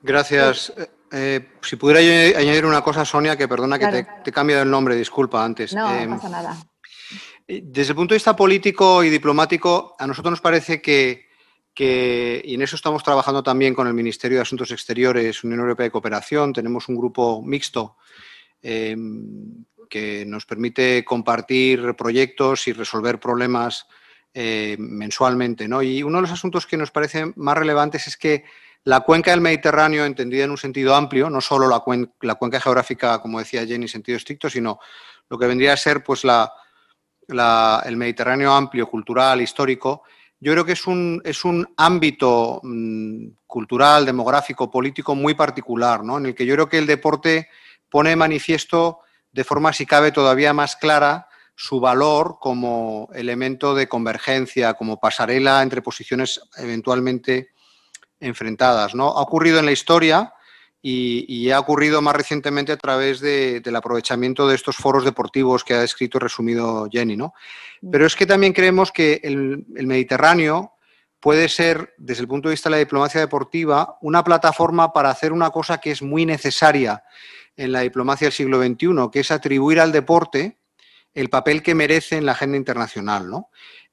[0.00, 0.72] Gracias.
[0.78, 2.00] Eh, eh, si pudiera
[2.38, 5.74] añadir una cosa, Sonia, que perdona que te, he cambiado el nombre, disculpa antes.
[5.74, 6.56] No, no em, pasa nada.
[7.46, 11.26] Eh, desde el punto de vista político y diplomático, a nosotros nos parece que,
[11.74, 15.84] que, y en eso estamos trabajando también con el Ministerio de Asuntos Exteriores, Unión Europea
[15.84, 17.98] de Cooperación, tenemos un grupo mixto
[18.62, 23.86] Em, que nos permite compartir proyectos y resolver problemas
[24.32, 25.66] eh, mensualmente.
[25.66, 25.82] ¿no?
[25.82, 28.44] Y uno de los asuntos que nos parece más relevantes es que
[28.84, 31.80] la cuenca del Mediterráneo, entendida en un sentido amplio, no solo la,
[32.36, 34.78] cuenca geográfica, como decía Jenny, en sentido estricto, sino
[35.28, 40.04] lo que vendría a ser pues, el Mediterráneo amplio, cultural, histórico,
[40.38, 46.16] yo creo que es un, es un ámbito mm, cultural, demográfico, político muy particular, ¿no?
[46.16, 47.48] en el que yo creo que el deporte
[47.90, 49.00] pone de manifiesto
[49.32, 55.62] de forma, si cabe, todavía más clara su valor como elemento de convergencia, como pasarela
[55.62, 57.50] entre posiciones eventualmente
[58.18, 58.94] enfrentadas.
[58.94, 59.08] ¿no?
[59.08, 60.32] Ha ocurrido en la historia
[60.82, 65.80] y, ha ocurrido más recientemente a través del aprovechamiento de estos foros deportivos que ha
[65.80, 67.16] descrito y resumido Jenny.
[67.16, 67.34] ¿no?
[67.82, 67.90] Mm.
[67.90, 70.72] Pero es que también creemos que el, el Mediterráneo
[71.20, 75.32] puede ser, desde el punto de vista de la diplomacia deportiva, una plataforma para hacer
[75.32, 77.04] una cosa que es muy necesaria
[77.56, 80.58] en la diplomacia del siglo XXI, que es atribuir al deporte
[81.12, 83.26] el papel que merece en la agenda internacional.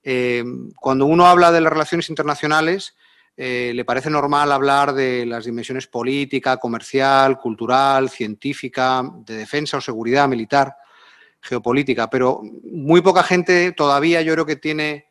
[0.04, 0.43] Eh,
[0.80, 2.96] cuando uno habla de las relaciones internacionales,
[3.36, 9.82] eh, le parece normal hablar de las dimensiones política, comercial, cultural, científica, de defensa o
[9.82, 10.76] seguridad militar,
[11.39, 15.06] geopolítica, pero muy poca gente todavía yo creo que tiene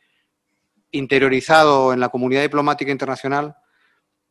[0.91, 3.57] interiorizado en la comunidad diplomática internacional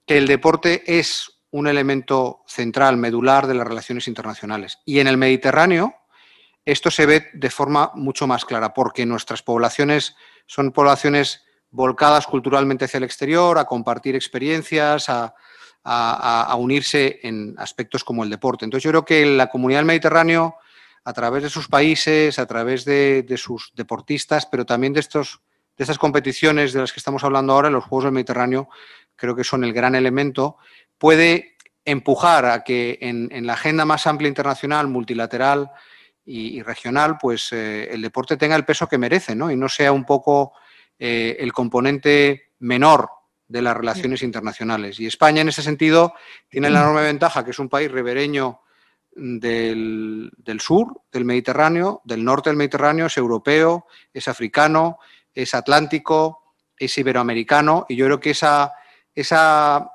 [0.05, 4.79] que el deporte es un elemento central, medular de las relaciones internacionales.
[4.83, 5.95] Y en el Mediterráneo
[6.65, 10.15] esto se ve de forma mucho más clara, porque nuestras poblaciones
[10.47, 15.33] son poblaciones volcadas culturalmente hacia el exterior, a compartir experiencias, a,
[16.57, 18.65] unirse en aspectos como el deporte.
[18.65, 20.55] Entonces yo creo que la comunidad del Mediterráneo,
[21.05, 25.41] a través de sus países, a través de, de sus deportistas, pero también de, estos,
[25.77, 28.67] de estas competiciones de las que estamos hablando ahora, los Juegos del Mediterráneo,
[29.15, 30.57] creo que son el gran elemento
[30.97, 31.55] puede
[31.85, 35.71] empujar a que en, la agenda más amplia internacional, multilateral
[36.25, 39.51] y, regional, pues eh, el deporte tenga el peso que merece, ¿no?
[39.51, 40.53] Y no sea un poco
[40.97, 43.09] eh, el componente menor
[43.47, 44.99] de las relaciones internacionales.
[44.99, 46.13] Y España, en ese sentido,
[46.49, 48.61] tiene la enorme ventaja que es un país ribereño
[49.11, 54.97] del, del, sur del Mediterráneo, del norte del Mediterráneo, es europeo, es africano,
[55.33, 58.73] es atlántico, es iberoamericano, y yo creo que esa,
[59.13, 59.91] esa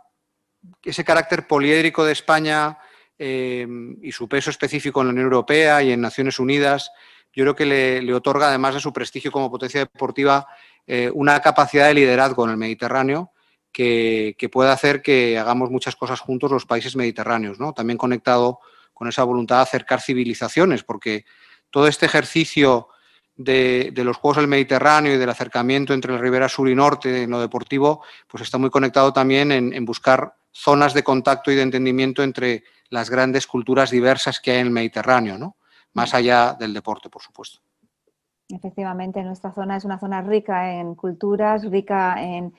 [0.82, 2.78] ese carácter poliédrico de España
[3.18, 3.66] eh,
[4.02, 6.90] y su peso específico en la Unión Europea y en Naciones Unidas,
[7.32, 10.46] yo creo que le, otorga, además de su prestigio como potencia deportiva,
[10.86, 13.32] eh, una capacidad de liderazgo en el Mediterráneo
[13.72, 18.58] que, puede hacer que hagamos muchas cosas juntos los países mediterráneos, también conectado
[18.92, 21.24] con esa voluntad de acercar civilizaciones, porque
[21.70, 22.88] todo este ejercicio
[23.36, 27.30] de, los Juegos del Mediterráneo y del acercamiento entre la ribera sur y norte en
[27.30, 32.22] lo deportivo, pues está muy conectado también en buscar zonas de contacto y de entendimiento
[32.22, 35.56] entre las grandes culturas diversas que hay en el Mediterráneo, ¿no?
[35.92, 37.60] más allá del deporte, por supuesto.
[38.48, 42.52] Efectivamente, nuestra zona es una zona rica en culturas, rica en,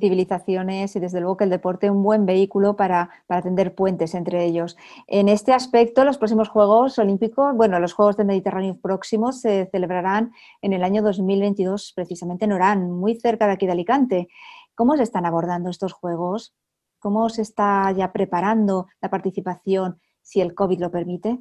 [0.00, 4.14] civilizaciones y desde luego que el deporte es un buen vehículo para, para, tender puentes
[4.14, 4.76] entre ellos.
[5.06, 10.32] En este aspecto, los próximos Juegos Olímpicos, bueno, los Juegos del Mediterráneo próximos se celebrarán
[10.60, 14.28] en el año 2022, precisamente en Orán, muy cerca de aquí de Alicante.
[14.74, 16.54] ¿Cómo se están abordando estos Juegos?
[16.98, 21.38] ¿Cómo se está ya preparando la participación si el COVID lo permite?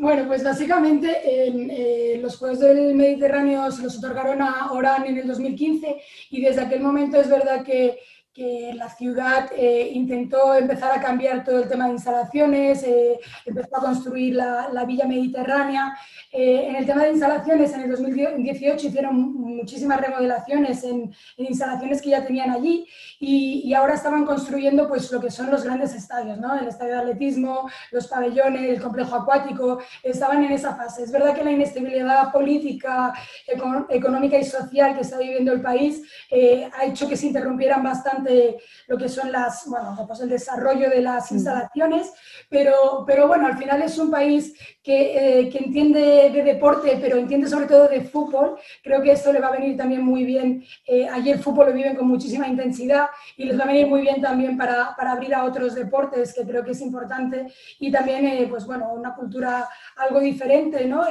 [0.00, 5.26] Bueno, pues básicamente eh, los Juegos del Mediterráneo se los otorgaron a Orán en el
[5.26, 7.98] 2015 y desde aquel momento es verdad que
[8.40, 13.76] que la ciudad eh, intentó empezar a cambiar todo el tema de instalaciones, eh, empezó
[13.76, 15.94] a construir la, la Villa Mediterránea.
[16.32, 22.10] Eh, en el tema de instalaciones, en el 2018 hicieron muchísimas remodelaciones en, instalaciones que
[22.10, 22.86] ya tenían allí
[23.18, 26.58] y, y, ahora estaban construyendo pues, lo que son los grandes estadios, ¿no?
[26.58, 31.02] el estadio de atletismo, los pabellones, el complejo acuático, estaban en esa fase.
[31.02, 33.12] Es verdad que la inestabilidad política,
[33.90, 36.02] económica y social que está viviendo el país
[36.78, 38.29] ha hecho que se interrumpieran bastante
[38.86, 42.12] lo que son las, bueno, pues el desarrollo de las instalaciones,
[42.48, 47.16] pero, pero bueno, al final es un país que, eh, que, entiende de deporte, pero
[47.16, 48.58] entiende sobre todo de fútbol.
[48.82, 50.64] Creo que esto le va a venir también muy bien.
[50.86, 54.20] Eh, ayer fútbol lo viven con muchísima intensidad y les va a venir muy bien
[54.20, 57.46] también para, para abrir a otros deportes, que creo que es importante.
[57.78, 61.04] Y también, eh, pues bueno, una cultura algo diferente, ¿no?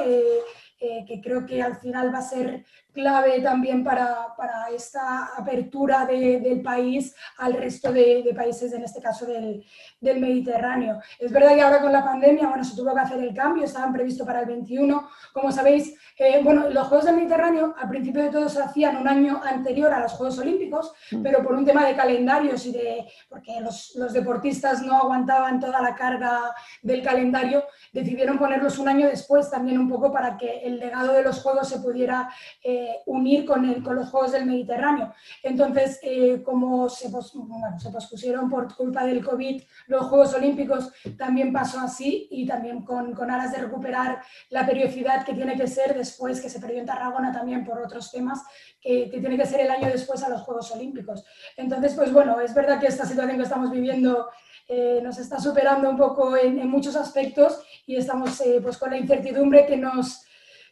[0.80, 6.40] que creo que al final va a ser clave también para, para esta apertura de,
[6.40, 9.64] del país al resto de, de, países, en este caso del,
[10.00, 11.00] del, Mediterráneo.
[11.18, 13.92] Es verdad que ahora con la pandemia, bueno, se tuvo que hacer el cambio, estaban
[13.92, 15.08] previstos para el 21.
[15.32, 19.08] Como sabéis, eh, bueno, los Juegos del Mediterráneo al principio de todo se hacían un
[19.08, 21.22] año anterior a los Juegos Olímpicos, mm.
[21.22, 25.80] pero por un tema de calendarios y de, porque los, los deportistas no aguantaban toda
[25.80, 30.78] la carga del calendario, decidieron ponerlos un año después también un poco para que el
[30.78, 32.28] legado de los Juegos se pudiera...
[32.62, 35.12] Eh, unir con, el, con, los Juegos del Mediterráneo.
[35.42, 41.52] Entonces, eh, como se, bueno, se, pospusieron por culpa del COVID los Juegos Olímpicos, también
[41.52, 45.96] pasó así y también con, con aras de recuperar la periodicidad que tiene que ser
[45.96, 48.42] después, que se perdió en Tarragona también por otros temas,
[48.80, 51.24] que, que, tiene que ser el año después a los Juegos Olímpicos.
[51.56, 54.28] Entonces, pues bueno, es verdad que esta situación que estamos viviendo
[54.72, 58.90] eh, nos está superando un poco en, en muchos aspectos y estamos eh, pues con
[58.90, 60.24] la incertidumbre que nos,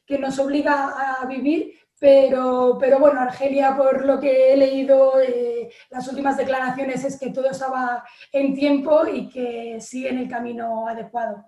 [0.07, 5.71] que nos obliga a vivir, pero, pero bueno, Argelia, por lo que he leído, eh,
[5.91, 10.87] las últimas declaraciones es que todo estaba en tiempo y que sigue en el camino
[10.87, 11.45] adecuado.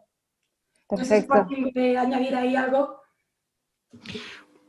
[0.88, 1.46] Perfecto.
[1.72, 3.00] Sé añadir ahí algo.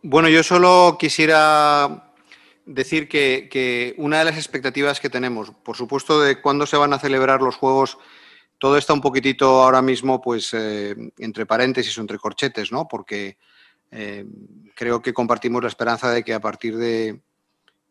[0.04, 2.14] Bueno, yo solo quisiera
[2.66, 6.94] decir que, que, una de las expectativas que tenemos, por supuesto, de cuándo se van
[6.94, 7.98] a celebrar los Juegos,
[8.60, 12.88] todo está un poquitito ahora mismo, pues, eh, entre paréntesis o entre corchetes, ¿no?
[12.88, 13.38] Porque
[13.92, 14.26] eh,
[14.76, 17.22] creo que compartimos la esperanza de que a partir de,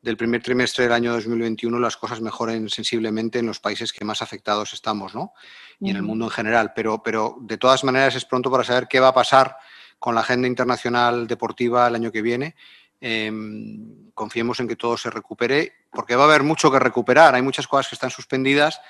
[0.02, 4.22] del primer trimestre del año 2021 las cosas mejoren sensiblemente en los países que más
[4.22, 5.32] afectados estamos, ¿no?
[5.78, 6.72] Y en el mundo en general.
[6.74, 9.56] Pero, pero de todas maneras es pronto para saber qué va a pasar
[9.98, 12.56] con la agenda internacional deportiva el año que viene.
[13.00, 17.34] Em, confiemos en que todo se recupere, porque va a haber mucho que recuperar.
[17.34, 18.80] Hay muchas cosas que están suspendidas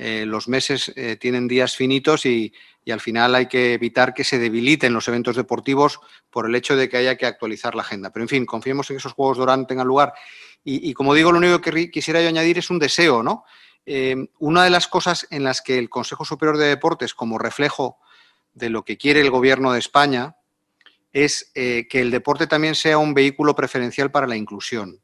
[0.00, 2.54] eh, los meses eh, tienen días finitos y,
[2.88, 6.88] al final hay que evitar que se debiliten los eventos deportivos por el hecho de
[6.88, 8.10] que haya que actualizar la agenda.
[8.10, 10.14] Pero en fin, confiemos en que esos Juegos de tengan lugar.
[10.64, 13.44] Y, como digo, lo único que quisiera yo añadir es un deseo, ¿no?
[13.84, 17.98] Eh, una de las cosas en las que el Consejo Superior de Deportes, como reflejo
[18.54, 20.36] de lo que quiere el Gobierno de España,
[21.12, 25.02] es que el deporte también sea un vehículo preferencial para la inclusión.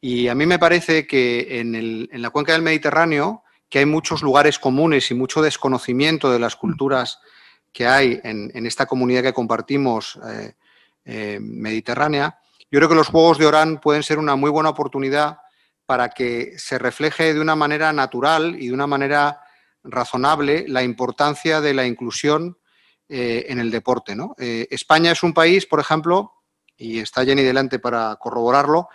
[0.00, 4.58] Y a mí me parece que en la cuenca del Mediterráneo, que hay muchos lugares
[4.58, 7.20] comunes y mucho desconocimiento de las culturas
[7.72, 10.54] que hay en, esta comunidad que compartimos eh,
[11.04, 15.38] eh, mediterránea, yo creo que los Juegos de Orán pueden ser una muy buena oportunidad
[15.86, 19.40] para que se refleje de una manera natural y de una manera
[19.84, 22.58] razonable la importancia de la inclusión
[23.08, 24.16] eh, en el deporte.
[24.70, 26.32] España es un país, por ejemplo,
[26.76, 28.88] y está Jenny delante para corroborarlo,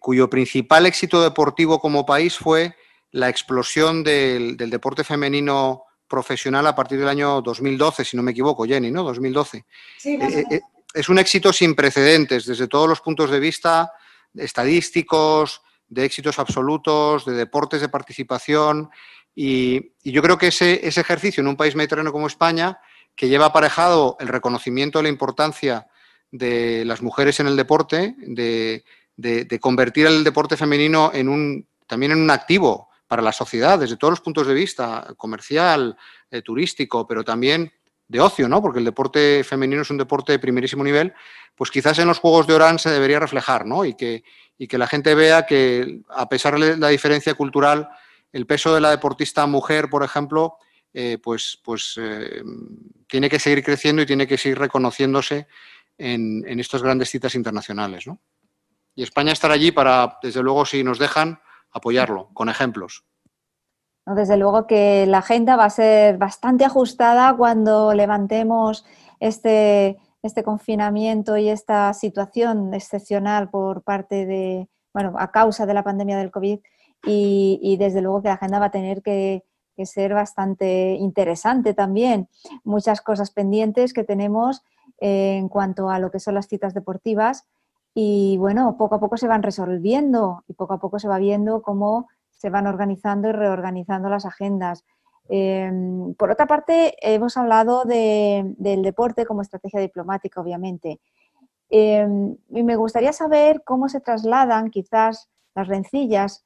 [0.00, 2.74] cuyo principal éxito deportivo como país fue
[3.12, 8.64] la explosión del, deporte femenino profesional a partir del año 2012, si no me equivoco,
[8.64, 9.02] Jenny, ¿no?
[9.02, 9.64] 2012.
[9.98, 10.60] Sí, eh, eh,
[10.94, 13.92] es un éxito sin precedentes desde todos los puntos de vista
[14.34, 18.90] estadísticos, de éxitos absolutos, de deportes de participación.
[19.34, 22.78] Y, yo creo que ese, ese, ejercicio en un país mediterráneo como España,
[23.14, 25.88] que lleva aparejado el reconocimiento de la importancia
[26.30, 28.84] de las mujeres en el deporte, de,
[29.16, 33.96] de convertir el deporte femenino en un, también en un activo para la sociedad desde
[33.96, 35.96] todos los puntos de vista, comercial,
[36.30, 37.72] eh, turístico, pero también
[38.06, 38.62] de ocio, ¿no?
[38.62, 41.12] Porque el deporte femenino es un deporte de primerísimo nivel,
[41.54, 43.84] pues quizás en los Juegos de Orán se debería reflejar, ¿no?
[43.84, 44.22] Y que,
[44.56, 47.88] y que la gente vea que, a pesar de la diferencia cultural,
[48.32, 50.56] el peso de la deportista mujer, por ejemplo,
[50.92, 52.42] eh, pues, pues eh,
[53.06, 55.46] tiene que seguir creciendo y tiene que seguir reconociéndose
[55.98, 58.20] en, en estas grandes citas internacionales, ¿no?
[58.94, 61.40] Y España estará allí para, desde luego, si nos dejan,
[61.72, 63.04] apoyarlo con ejemplos.
[64.06, 68.86] Desde luego que la agenda va a ser bastante ajustada cuando levantemos
[69.20, 75.84] este, este confinamiento y esta situación excepcional por parte de, bueno, a causa de la
[75.84, 76.60] pandemia del COVID
[77.04, 79.44] y, desde luego que la agenda va a tener que,
[79.84, 82.28] ser bastante interesante también.
[82.64, 84.64] Muchas cosas pendientes que tenemos
[84.98, 87.46] en cuanto a lo que son las citas deportivas
[88.00, 91.62] y bueno, poco a poco se van resolviendo y poco a poco se va viendo
[91.62, 94.84] cómo se van organizando y reorganizando las agendas.
[95.28, 101.00] Em, por otra parte, hemos hablado del deporte como estrategia diplomática, obviamente.
[101.70, 106.44] Em, y me gustaría saber cómo se trasladan quizás las rencillas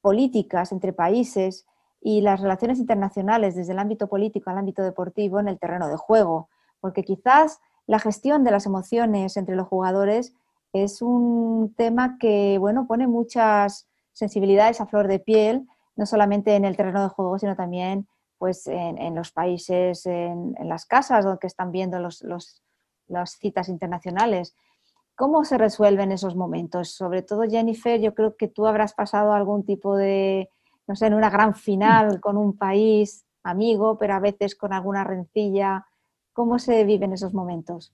[0.00, 1.66] políticas entre países
[2.00, 5.96] y las relaciones internacionales desde el ámbito político al ámbito deportivo en el terreno de
[5.96, 6.48] juego,
[6.80, 10.34] porque quizás la gestión de las emociones entre los jugadores
[10.72, 15.66] es un tema que bueno, pone muchas sensibilidades a flor de piel,
[15.96, 18.08] no solamente en el terreno de juego, sino también
[18.38, 22.24] pues, en, los países, en, las casas donde están viendo los,
[23.06, 24.56] las citas internacionales.
[25.14, 26.92] ¿Cómo se resuelven esos momentos?
[26.92, 30.48] Sobre todo, Jennifer, yo creo que tú habrás pasado algún tipo de,
[30.86, 35.04] no sé, en una gran final con un país amigo, pero a veces con alguna
[35.04, 35.86] rencilla.
[36.32, 37.92] ¿Cómo se viven esos momentos?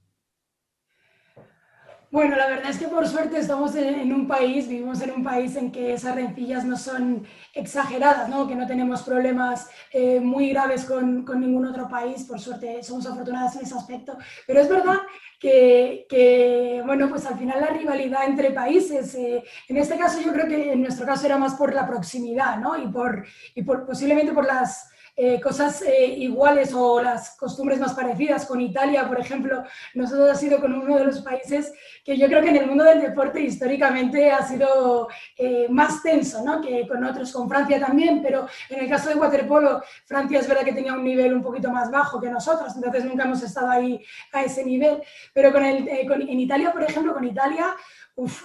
[2.12, 5.56] Bueno, la verdad es que por suerte estamos en, un país, vivimos en un país
[5.56, 8.46] en que esas rencillas no son exageradas, ¿no?
[8.46, 13.06] que no tenemos problemas eh, muy graves con, con, ningún otro país, por suerte somos
[13.06, 14.98] afortunadas en ese aspecto, pero es verdad
[15.40, 20.46] que, bueno, pues al final la rivalidad entre países, eh, en este caso yo creo
[20.46, 22.80] que en nuestro caso era más por la proximidad ¿no?
[22.80, 27.94] y, por, y por, posiblemente por las eh, cosas eh, iguales o las costumbres más
[27.94, 28.44] parecidas.
[28.44, 29.64] Con Italia, por ejemplo,
[29.94, 31.72] nosotros ha sido con uno de los países
[32.04, 35.08] que yo creo que en el mundo del deporte históricamente ha sido
[35.38, 36.60] eh, más tenso, ¿no?
[36.60, 40.64] Que con otros, con Francia también, pero en el caso de waterpolo, Francia es verdad
[40.64, 44.04] que tenía un nivel un poquito más bajo que nosotros, entonces nunca hemos estado ahí
[44.32, 45.02] a ese nivel.
[45.32, 47.74] Pero con el, en Italia, por ejemplo, con Italia,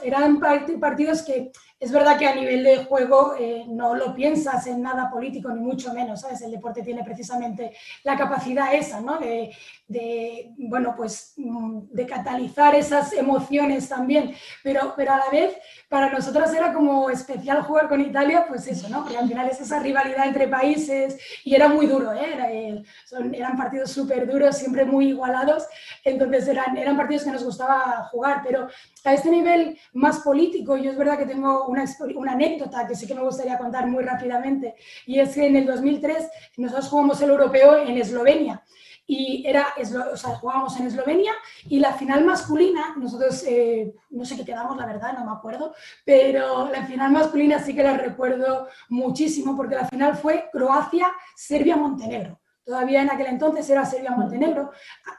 [0.03, 1.51] eran partidos que
[1.81, 5.61] es verdad que a nivel de juego eh, no lo piensas en nada político, ni
[5.61, 6.39] mucho menos, ¿sabes?
[6.43, 9.17] El deporte tiene precisamente la capacidad esa, ¿no?
[9.17, 9.51] De,
[10.57, 14.31] bueno, pues mm, de catalizar esas emociones también,
[14.63, 15.57] pero, pero a la vez
[15.89, 19.01] para nosotros era como especial jugar con Italia, pues eso, ¿no?
[19.01, 22.83] Porque al final es esa rivalidad entre países y era muy duro, ¿eh?
[23.33, 25.65] eran partidos súper duros, siempre muy igualados,
[26.03, 28.67] entonces eran, eran partidos que nos gustaba jugar, pero
[29.03, 33.15] a este nivel más político, yo es verdad que tengo una, anécdota que sí que
[33.15, 37.77] me gustaría contar muy rápidamente, y es que en el 2003 nosotros jugamos el europeo
[37.77, 38.63] en Eslovenia
[39.07, 39.67] y era,
[40.13, 41.33] o sea, jugábamos en Eslovenia
[41.65, 45.73] y la final masculina, nosotros, eh, no sé qué quedamos, la verdad, no me acuerdo,
[46.05, 52.40] pero la final masculina sí que la recuerdo muchísimo porque la final fue Croacia-Serbia-Montenegro.
[52.63, 54.71] Todavía en aquel entonces era Serbia-Montenegro.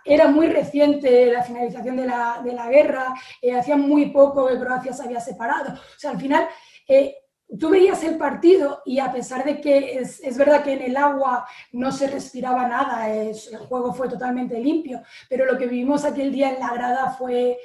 [0.05, 4.59] Era muy reciente la finalización de la, de la guerra, eh, hacía muy poco que
[4.59, 5.72] Croacia se había separado.
[5.72, 6.47] O sea, al final
[6.86, 7.16] eh,
[7.59, 10.97] tú veías el partido y a pesar de que es, es, verdad que en el
[10.97, 13.34] agua no se respiraba nada, el
[13.68, 17.59] juego fue totalmente limpio, pero lo que vivimos aquel día en la grada fue,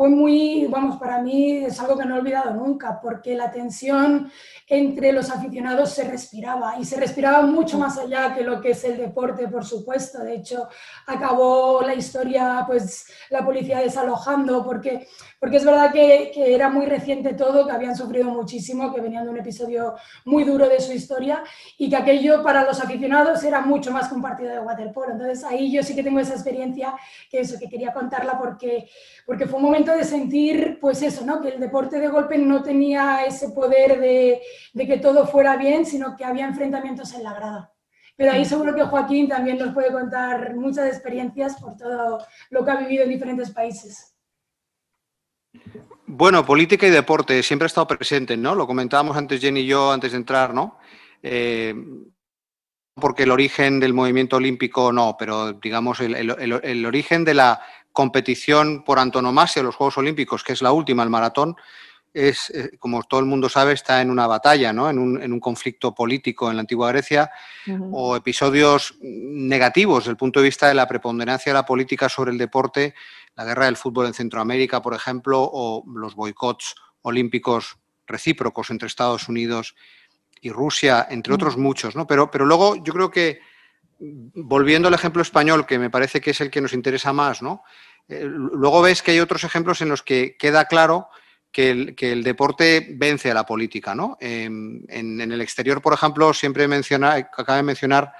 [0.00, 4.32] fue muy, vamos, para mí es algo que no he olvidado nunca, porque la tensión
[4.66, 8.82] entre los aficionados se respiraba y se respiraba mucho más allá que lo que es
[8.84, 10.20] el deporte, por supuesto.
[10.20, 10.68] De hecho,
[11.06, 15.06] acabó la historia, pues la policía desalojando, porque,
[15.38, 19.24] porque es verdad que, que era muy reciente todo, que habían sufrido muchísimo, que venían
[19.24, 21.42] de un episodio muy duro de su historia
[21.76, 25.12] y que aquello para los aficionados era mucho más que un partido de waterpolo.
[25.12, 26.94] Entonces ahí yo sí que tengo esa experiencia,
[27.30, 28.88] que eso, que quería contarla porque,
[29.26, 31.40] porque fue un momento de sentir, pues eso, ¿no?
[31.40, 34.40] Que el deporte de golpe no tenía ese poder de
[34.72, 37.72] de que todo fuera bien, sino que había enfrentamientos en la grada.
[38.16, 42.18] Pero ahí seguro que Joaquín también nos puede contar muchas experiencias por todo
[42.50, 44.14] lo que ha vivido en diferentes países.
[46.06, 48.54] Bueno, política y deporte siempre ha estado presente, ¿no?
[48.54, 50.78] Lo comentábamos antes Jenny y yo antes de entrar, ¿no?
[51.22, 51.74] Eh,
[52.94, 57.60] porque el origen del movimiento olímpico no, pero digamos el, el, origen de la
[57.92, 61.56] competición por antonomasia, los Juegos Olímpicos, que es la última, el maratón,
[62.12, 64.90] es, eh, como todo el mundo sabe, está en una batalla, ¿no?
[64.90, 67.30] en, un, en un conflicto político en la antigua Grecia,
[67.92, 72.32] o episodios negativos desde el punto de vista de la preponderancia de la política sobre
[72.32, 72.94] el deporte,
[73.36, 79.28] la guerra del fútbol en Centroamérica, por ejemplo, o los boicots olímpicos recíprocos entre Estados
[79.28, 79.76] Unidos
[80.40, 81.94] y Rusia, entre otros muchos.
[81.94, 82.06] ¿no?
[82.06, 83.40] Pero, pero luego yo creo que,
[84.00, 87.62] volviendo al ejemplo español, que me parece que es el que nos interesa más, ¿no?
[88.08, 91.08] Eh, luego ves que hay otros ejemplos en los que queda claro
[91.52, 93.94] que el, deporte vence a la política.
[93.94, 94.16] ¿no?
[94.20, 98.12] En, el exterior, por ejemplo, siempre menciona, acaba de mencionar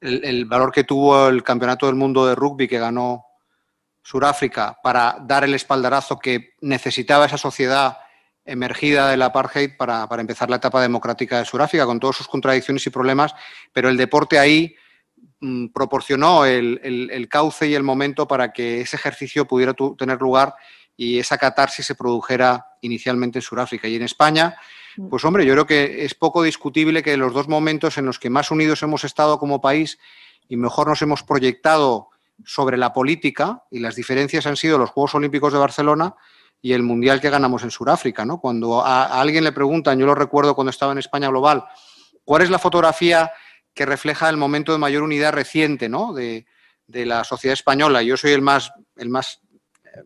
[0.00, 3.26] el, valor que tuvo el Campeonato del Mundo de Rugby que ganó
[4.02, 7.98] Sudáfrica para dar el espaldarazo que necesitaba esa sociedad
[8.44, 12.86] emergida del apartheid para, para empezar la etapa democrática de Sudáfrica, con todas sus contradicciones
[12.86, 13.34] y problemas,
[13.72, 14.74] pero el deporte ahí
[15.72, 20.54] proporcionó el, el, cauce y el momento para que ese ejercicio pudiera tener lugar
[20.96, 23.88] y esa catarsis se produjera inicialmente en Sudáfrica.
[23.88, 24.56] Y en España,
[24.96, 25.08] mm.
[25.08, 28.28] pues hombre, yo creo que es poco discutible que los dos momentos en los que
[28.28, 29.98] más unidos hemos estado como país
[30.48, 32.10] y mejor nos hemos proyectado
[32.44, 36.14] sobre la política, y las diferencias han sido los Juegos Olímpicos de Barcelona,
[36.62, 38.24] y el Mundial que ganamos en Sudáfrica.
[38.24, 38.38] ¿no?
[38.38, 41.64] Cuando a, alguien le preguntan, yo lo recuerdo cuando estaba en España Global,
[42.24, 43.30] ¿cuál es la fotografía
[43.74, 46.12] que refleja el momento de mayor unidad reciente ¿no?
[46.12, 46.46] de,
[46.86, 48.02] la sociedad española?
[48.02, 49.40] Yo soy el más, el más
[49.84, 50.02] eh,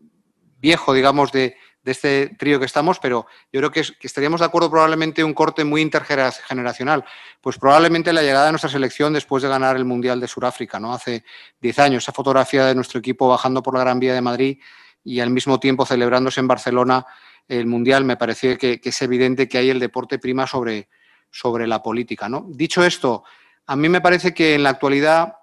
[0.57, 5.23] viejo, digamos, de, este trío que estamos, pero yo creo que, estaríamos de acuerdo probablemente
[5.23, 7.05] un corte muy intergeneracional.
[7.41, 10.93] Pues probablemente la llegada de nuestra selección después de ganar el Mundial de Sudáfrica, ¿no?
[10.93, 11.23] Hace
[11.61, 14.57] 10 años, esa fotografía de nuestro equipo bajando por la Gran Vía de Madrid
[15.03, 17.05] y al mismo tiempo celebrándose en Barcelona
[17.47, 20.89] el Mundial, me parece que, es evidente que hay el deporte prima sobre,
[21.29, 22.27] sobre la política.
[22.27, 22.45] ¿no?
[22.49, 23.23] Dicho esto,
[23.67, 25.35] a mí me parece que en la actualidad,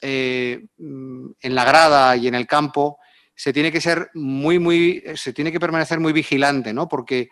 [0.00, 2.98] eh, en la grada y en el campo,
[3.34, 6.88] se tiene que ser muy, muy, se tiene que permanecer muy vigilante, ¿no?
[6.88, 7.28] Porque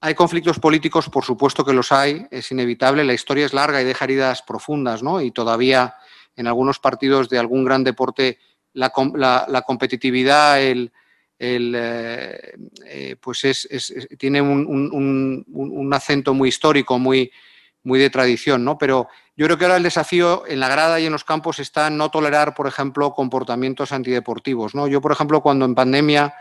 [0.00, 3.84] hay conflictos políticos, por supuesto que los hay, es inevitable, la historia es larga y
[3.84, 5.22] deja heridas profundas, ¿no?
[5.22, 5.94] Y todavía
[6.36, 8.38] en algunos partidos de algún gran deporte
[8.74, 10.92] la, competitividad, el,
[11.38, 13.68] eh, eh, pues es,
[14.18, 17.32] tiene un, acento muy histórico, muy,
[17.84, 18.76] muy de tradición, ¿no?
[18.76, 21.90] Pero yo creo que ahora el desafío en la grada y en los campos está
[21.90, 24.88] no tolerar, por ejemplo, comportamientos antideportivos, ¿no?
[24.88, 26.34] Yo, por ejemplo, cuando en pandemia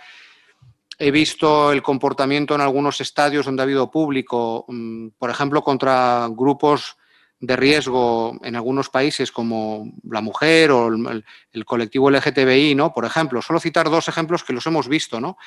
[0.98, 6.28] he visto el comportamiento en algunos estadios donde ha habido público, mm, por ejemplo, contra
[6.32, 6.98] grupos
[7.40, 12.94] de riesgo en algunos países como la mujer o el, colectivo LGTBI, ¿no?
[12.94, 15.38] Por ejemplo, solo citar dos ejemplos que los hemos visto, ¿no?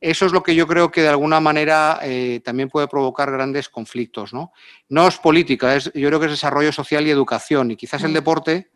[0.00, 3.68] Eso es lo que yo creo que de alguna manera eh, también puede provocar grandes
[3.68, 4.52] conflictos, ¿no?
[4.88, 7.70] No es política, es, yo creo que es desarrollo social y educación.
[7.70, 8.14] Y quizás el mm.
[8.14, 8.70] deporte,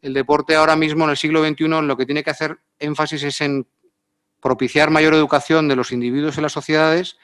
[0.00, 3.40] el deporte ahora mismo en el siglo XXI lo que tiene que hacer énfasis es
[3.40, 3.66] en
[4.40, 7.16] propiciar mayor educación de los individuos y las sociedades,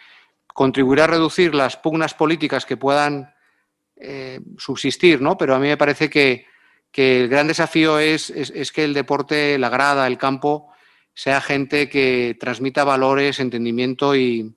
[0.55, 3.35] contribuir a reducir las pugnas políticas que puedan
[4.01, 5.37] eh, subsistir, ¿no?
[5.37, 6.47] Pero a mí me parece que,
[6.93, 8.33] el gran desafío es,
[8.75, 10.73] que el deporte, la grada, el campo,
[11.15, 14.55] sea gente que transmita valores, entendimiento y,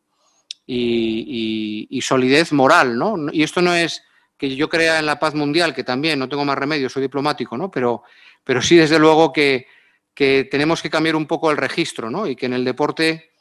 [0.65, 3.15] y, solidez moral, ¿no?
[3.31, 4.03] Y esto no es
[4.37, 7.57] que yo crea en la paz mundial, que también no tengo más remedio, soy diplomático,
[7.57, 7.69] ¿no?
[7.69, 8.03] Pero,
[8.43, 9.67] pero sí, desde luego, que,
[10.13, 12.27] que tenemos que cambiar un poco el registro, ¿no?
[12.27, 13.31] Y que en el deporte,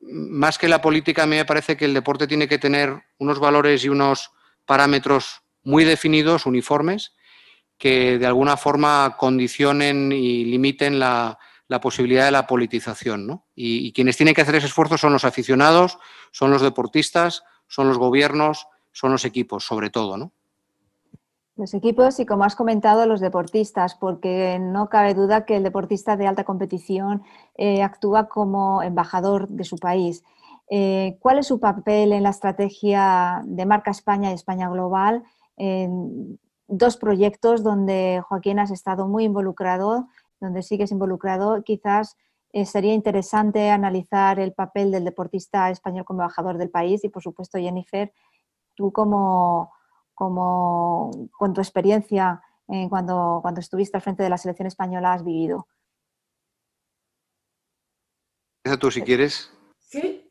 [0.00, 3.38] más que la política, a mí me parece que el deporte tiene que tener unos
[3.38, 4.30] valores y unos
[4.68, 7.12] parámetros muy definidos, uniformes,
[7.76, 11.38] que de alguna forma condicionen y limiten la,
[11.82, 13.26] posibilidad de la politización.
[13.26, 13.44] ¿no?
[13.54, 15.98] Y, quienes tienen que hacer ese esfuerzo son los aficionados,
[16.32, 20.16] son los deportistas, son los gobiernos, son los equipos, sobre todo.
[20.16, 20.32] ¿no?
[21.54, 26.16] Los equipos y, como has comentado, los deportistas, porque no cabe duda que el deportista
[26.16, 27.24] de alta competición
[27.56, 30.24] eh, actúa como embajador de su país.
[30.70, 35.24] Eh, ¿Cuál es su papel en la estrategia de marca España y España Global?
[35.58, 40.08] En dos proyectos donde Joaquín has estado muy involucrado,
[40.40, 41.62] donde sigues involucrado.
[41.62, 42.16] Quizás
[42.52, 47.22] eh, sería interesante analizar el papel del deportista español como embajador del país y, por
[47.22, 48.12] supuesto, Jennifer,
[48.74, 49.72] tú como,
[50.14, 52.40] como con tu experiencia
[52.90, 55.66] cuando, cuando estuviste al frente de la selección española has vivido.
[58.76, 59.50] tú si quieres.
[59.78, 60.28] Sí.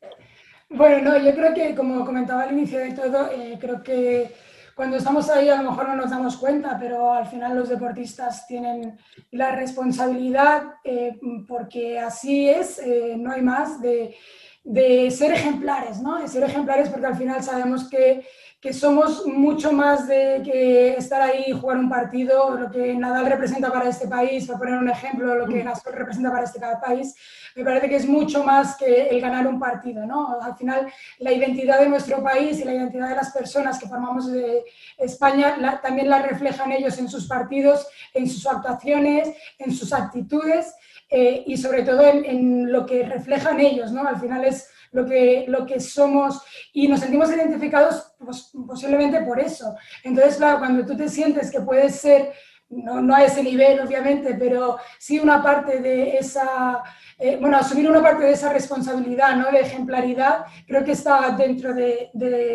[0.70, 4.36] Bueno, no, yo creo que, como comentaba al inicio de todo, eh, creo que
[4.78, 8.46] cuando estamos ahí a lo mejor no nos damos cuenta, pero al final los deportistas
[8.46, 8.96] tienen
[9.32, 11.18] la responsabilidad, eh,
[11.48, 14.16] porque así es, eh, no hay más, de,
[14.64, 16.20] de, ser ejemplares, ¿no?
[16.20, 18.24] De ser ejemplares porque al final sabemos que,
[18.62, 23.28] que, somos mucho más de que estar ahí y jugar un partido, lo que Nadal
[23.28, 27.16] representa para este país, para poner un ejemplo, lo que Nadal representa para este país,
[27.56, 30.40] me parece que es mucho más que el ganar un partido, ¿no?
[30.40, 30.88] Al final,
[31.20, 34.64] la identidad de nuestro país y la identidad de las personas que formamos de
[34.98, 40.76] España también la reflejan ellos en sus partidos, en sus actuaciones, en sus actitudes
[41.10, 44.08] eh, y sobre todo en, lo que reflejan ellos, ¿no?
[44.08, 46.42] Al final es lo que, lo que somos
[46.74, 49.76] y nos sentimos identificados pues, posiblemente por eso.
[50.04, 52.34] Entonces, claro, cuando tú te sientes que puedes ser,
[52.70, 56.84] no, no a ese nivel obviamente, pero sí una parte de esa
[57.20, 59.52] eh, bueno, asumir una parte de esa responsabilidad, ¿no?
[59.52, 62.12] De ejemplaridad, creo que está dentro de,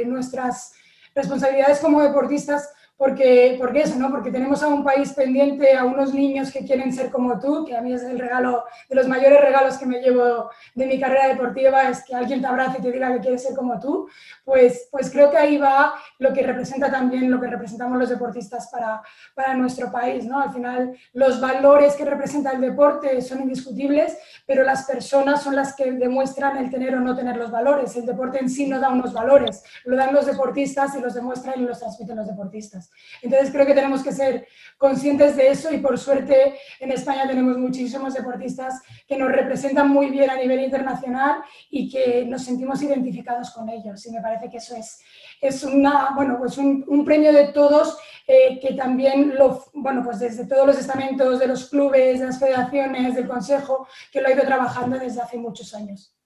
[0.07, 0.75] nuestras
[1.15, 2.73] responsabilidades como deportistas,
[3.03, 4.13] porque, porque eso, ¿no?
[4.13, 7.77] Porque tenemos a un país pendiente, a unos niños que quieren ser como tú, que
[7.77, 11.27] a mí es el regalo, de los mayores regalos que me llevo de mi carrera
[11.27, 14.09] deportiva, es que alguien te abrace y te diga que quiere ser como tú,
[14.45, 18.69] pues, pues creo que ahí va lo que representa también, lo que representamos los deportistas
[18.71, 19.03] para,
[19.35, 20.39] para nuestro país, ¿no?
[20.39, 25.75] Al final, los valores que representa el deporte son indiscutibles, pero las personas son las
[25.75, 27.97] que demuestran el tener o no tener los valores.
[27.97, 31.61] El deporte en sí no da unos valores, lo dan los deportistas y los demuestran
[31.61, 32.92] y los transmiten los deportistas.
[33.23, 34.47] Entonces creo que tenemos que ser
[34.79, 40.11] conscientes de eso y por suerte en España tenemos muchísimos deportistas que nos representan muy
[40.11, 44.05] bien a nivel internacional y que nos sentimos identificados con ellos.
[44.07, 45.01] Y me parece que eso es,
[45.41, 50.47] es una, bueno, pues un, premio de todos eh, que también, lo, bueno, pues desde
[50.47, 54.45] todos los estamentos de los clubes, de las federaciones, del consejo, que lo ha ido
[54.45, 56.17] trabajando desde hace muchos años.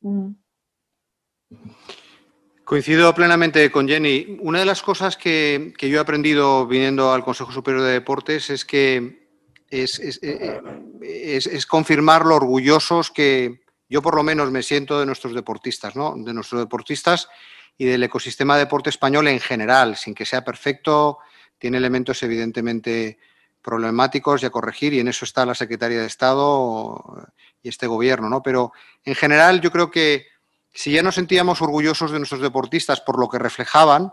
[0.00, 0.32] Mm.
[2.68, 4.36] Coincido plenamente con Jenny.
[4.40, 8.66] Una de las cosas que, yo he aprendido viniendo al Consejo Superior de Deportes es
[8.66, 9.26] que
[9.70, 10.60] es, eh,
[11.00, 16.12] es, confirmar lo orgullosos que yo por lo menos me siento de nuestros deportistas, ¿no?
[16.14, 17.30] de nuestros deportistas
[17.78, 21.20] y del ecosistema de deporte español en general, sin que sea perfecto,
[21.56, 23.18] tiene elementos evidentemente
[23.62, 28.28] problemáticos y a corregir, y en eso está la Secretaría de Estado y este gobierno,
[28.28, 28.42] ¿no?
[28.42, 28.72] Pero
[29.06, 30.26] en general yo creo que
[30.78, 34.12] si ya nos sentíamos orgullosos de nuestros deportistas por lo que reflejaban,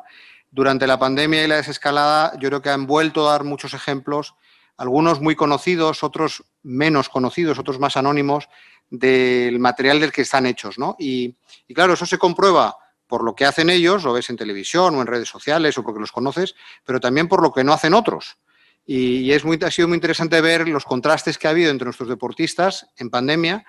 [0.50, 4.34] durante la pandemia y la desescalada, yo creo que han vuelto a dar muchos ejemplos,
[4.76, 8.50] algunos muy conocidos, otros menos conocidos, otros más anónimos,
[8.90, 10.80] del material del que están hechos.
[10.80, 10.96] ¿no?
[10.98, 11.36] Y,
[11.76, 15.08] claro, eso se comprueba por lo que hacen ellos, lo ves en televisión o en
[15.08, 18.40] redes sociales o porque los conoces, pero también por lo que no hacen otros.
[18.88, 22.88] Y, es ha sido muy interesante ver los contrastes que ha habido entre nuestros deportistas
[22.98, 23.64] en pandemia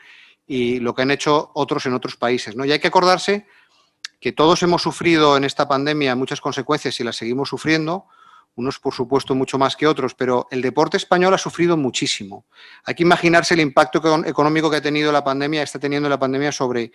[0.47, 2.57] y lo que han hecho otros en otros países.
[2.57, 2.64] ¿no?
[2.64, 3.47] Y hay que acordarse
[4.20, 8.07] que todos hemos sufrido en esta pandemia muchas consecuencias y las seguimos sufriendo,
[8.55, 12.47] unos por supuesto mucho más que otros, pero el deporte español ha sufrido muchísimo.
[12.84, 16.53] Hay que imaginarse el impacto económico que ha tenido la pandemia, está teniendo la pandemia
[16.53, 16.92] sobre,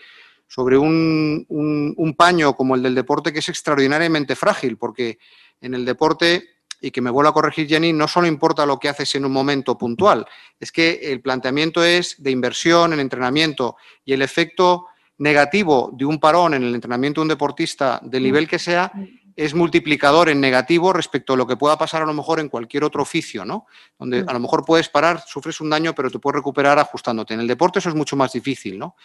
[0.48, 5.20] sobre un, un paño como el del deporte que es extraordinariamente frágil, porque
[5.62, 6.50] en el deporte
[6.82, 9.32] y que me vuelva a corregir Jenny, no solo importa lo que haces en un
[9.32, 10.26] momento puntual,
[10.60, 14.88] es que el planteamiento es de inversión en entrenamiento y el efecto
[15.20, 18.92] negativo de un parón en el entrenamiento de un deportista del nivel que sea
[19.36, 22.84] es multiplicador en negativo respecto a lo que pueda pasar a lo mejor en cualquier
[22.84, 23.66] otro oficio, ¿no?
[23.98, 27.34] Donde a lo mejor puedes parar, sufres un daño, pero te puedes recuperar ajustándote.
[27.34, 28.96] En el deporte eso es mucho más difícil, ¿no?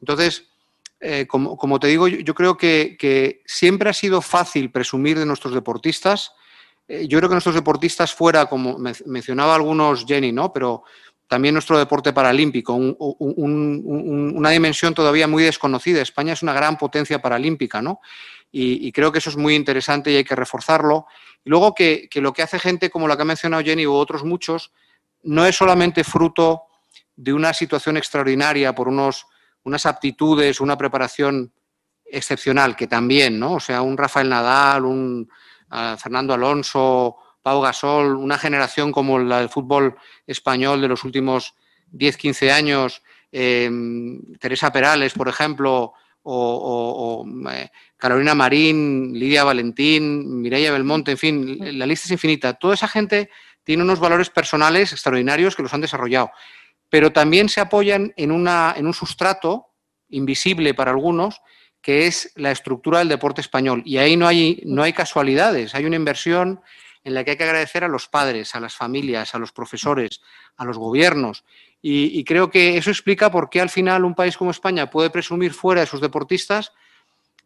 [0.00, 0.48] Entonces,
[1.00, 5.54] eh, como, te digo, yo, creo que, que, siempre ha sido fácil presumir de nuestros
[5.54, 6.32] deportistas
[6.88, 10.52] yo creo que nuestros deportistas fuera, como mencionaba algunos Jenny, ¿no?
[10.52, 10.84] Pero
[11.26, 16.00] también nuestro deporte paralímpico, una dimensión todavía muy desconocida.
[16.00, 18.00] España es una gran potencia paralímpica, ¿no?
[18.50, 21.06] Y, creo que eso es muy interesante y hay que reforzarlo.
[21.44, 24.24] Y luego que, lo que hace gente como la que ha mencionado Jenny u otros
[24.24, 24.72] muchos,
[25.22, 26.62] no es solamente fruto
[27.14, 29.26] de una situación extraordinaria por unos,
[29.64, 31.52] unas aptitudes, una preparación
[32.06, 33.54] excepcional, que también, ¿no?
[33.54, 35.28] O sea, un Rafael Nadal, un,
[35.98, 39.96] Fernando Alonso, Pau Gasol, una generación como la del fútbol
[40.26, 41.54] español de los últimos
[41.92, 43.02] 10-15 años,
[43.32, 45.92] em, Teresa Perales, por ejemplo,
[46.22, 52.54] o, eh, Carolina Marín, Lidia Valentín, Mireia Belmonte, en fin, la lista es infinita.
[52.54, 53.30] Toda esa gente
[53.64, 56.30] tiene unos valores personales extraordinarios que los han desarrollado,
[56.90, 59.68] pero también se apoyan en, una, en un sustrato
[60.10, 61.40] invisible para algunos,
[61.88, 63.80] que es la estructura del deporte español.
[63.86, 66.60] Y ahí no hay, no hay casualidades, hay una inversión
[67.02, 70.20] en la que hay que agradecer a los padres, a las familias, a los profesores,
[70.58, 71.44] a los gobiernos.
[71.80, 75.54] Y, creo que eso explica por qué al final un país como España puede presumir
[75.54, 76.72] fuera de sus deportistas.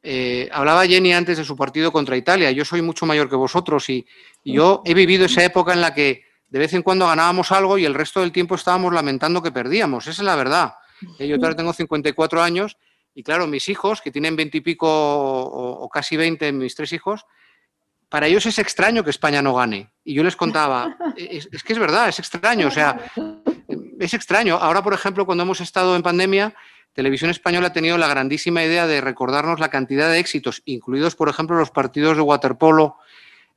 [0.03, 2.51] Eh, hablaba Jenny antes de su partido contra Italia.
[2.51, 4.05] Yo soy mucho mayor que vosotros y,
[4.45, 7.84] yo he vivido esa época en la que de vez en cuando ganábamos algo y
[7.84, 10.09] el resto del tiempo estábamos lamentando que perdíamos.
[10.09, 10.74] Esa es la verdad.
[11.20, 12.76] Yo todavía tengo 54 años
[13.14, 17.26] y claro, mis hijos, que tienen veintipico o, casi veinte, mis tres hijos,
[18.08, 19.90] para ellos es extraño que España no gane.
[20.04, 22.98] Y yo les contaba, es, que es verdad, es extraño, o sea,
[23.98, 24.56] es extraño.
[24.56, 26.54] Ahora, por ejemplo, cuando hemos estado en pandemia,
[26.92, 31.28] Televisión Española ha tenido la grandísima idea de recordarnos la cantidad de éxitos, incluidos, por
[31.28, 32.96] ejemplo, los partidos de waterpolo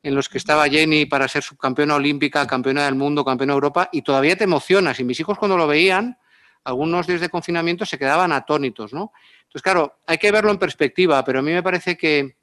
[0.03, 3.89] en los que estaba Jenny para ser subcampeona olímpica, campeona del mundo, campeona de Europa,
[3.91, 4.99] y todavía te emocionas.
[4.99, 6.17] Y mis hijos cuando lo veían,
[6.65, 9.13] algunos desde confinamiento se quedaban atónitos, ¿no?
[9.43, 12.35] Entonces, claro, hay que verlo en perspectiva, pero a mí me parece que,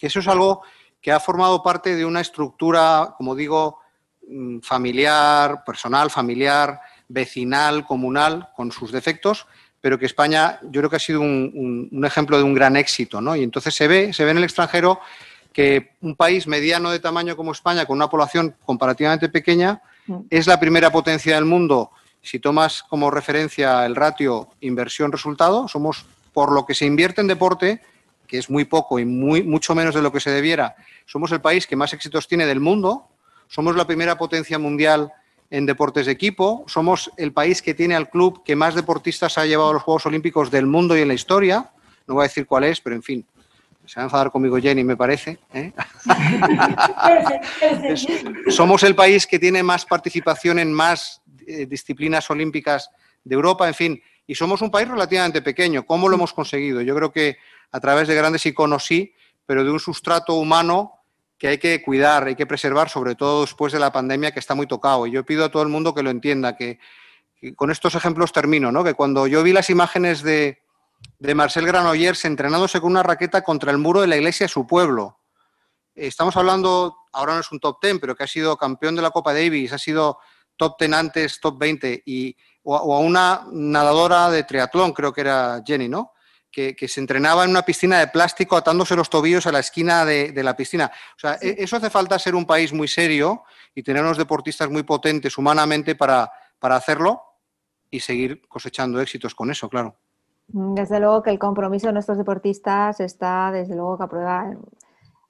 [0.00, 0.62] eso es algo
[1.00, 3.78] que ha formado parte de una estructura, como digo,
[4.26, 9.46] mm, familiar, personal, familiar, vecinal, comunal, con sus defectos,
[9.80, 13.36] pero que España yo creo que ha sido un, ejemplo de un gran éxito, ¿no?
[13.36, 15.00] Y entonces se ve, se ve en el extranjero
[15.52, 20.20] que un país mediano de tamaño como España, con una población comparativamente pequeña, mm.
[20.30, 21.92] es la primera potencia del mundo.
[22.26, 27.80] Si tomas como referencia el ratio inversión-resultado, somos, por lo que se invierte en deporte,
[28.26, 30.74] que es muy poco y muy, mucho menos de lo que se debiera,
[31.04, 33.06] somos el país que más éxitos tiene del mundo,
[33.46, 35.12] somos la primera potencia mundial
[35.50, 39.46] en deportes de equipo, somos el país que tiene al club que más deportistas ha
[39.46, 41.70] llevado a los Juegos Olímpicos del mundo y en la historia,
[42.08, 43.24] no voy a decir cuál es, pero en fin,
[43.86, 45.38] se va a enfadar conmigo Jenny, me parece.
[45.54, 45.72] ¿eh?
[48.48, 51.22] somos el país que tiene más participación en más
[51.68, 52.90] disciplinas olímpicas
[53.24, 55.86] de Europa, en fin, y somos un país relativamente pequeño.
[55.86, 56.80] ¿Cómo lo hemos conseguido?
[56.82, 57.38] Yo creo que
[57.70, 59.14] a través de grandes iconos sí,
[59.46, 60.92] pero de un sustrato humano
[61.38, 64.54] que hay que cuidar, hay que preservar, sobre todo después de la pandemia que está
[64.54, 65.06] muy tocado.
[65.06, 66.78] Y yo pido a todo el mundo que lo entienda, que,
[67.54, 68.82] con estos ejemplos termino, ¿no?
[68.82, 70.62] que cuando yo vi las imágenes de,
[71.18, 74.66] de Marcel Granollers entrenándose con una raqueta contra el muro de la iglesia de su
[74.66, 75.18] pueblo,
[75.94, 79.10] estamos hablando, ahora no es un top 10, pero que ha sido campeón de la
[79.10, 80.18] Copa Davis, ha sido
[80.56, 85.62] top 10 antes, top 20, y, o, a una nadadora de triatlón, creo que era
[85.64, 86.12] Jenny, ¿no?
[86.50, 90.32] que, se entrenaba en una piscina de plástico atándose los tobillos a la esquina de,
[90.42, 90.90] la piscina.
[91.14, 93.44] O sea, e, eso hace falta ser un país muy serio
[93.74, 97.22] y tener unos deportistas muy potentes humanamente para, para hacerlo
[97.90, 99.96] y seguir cosechando éxitos con eso, claro.
[100.48, 104.56] Desde luego que el compromiso de nuestros deportistas está, desde luego, que a prueba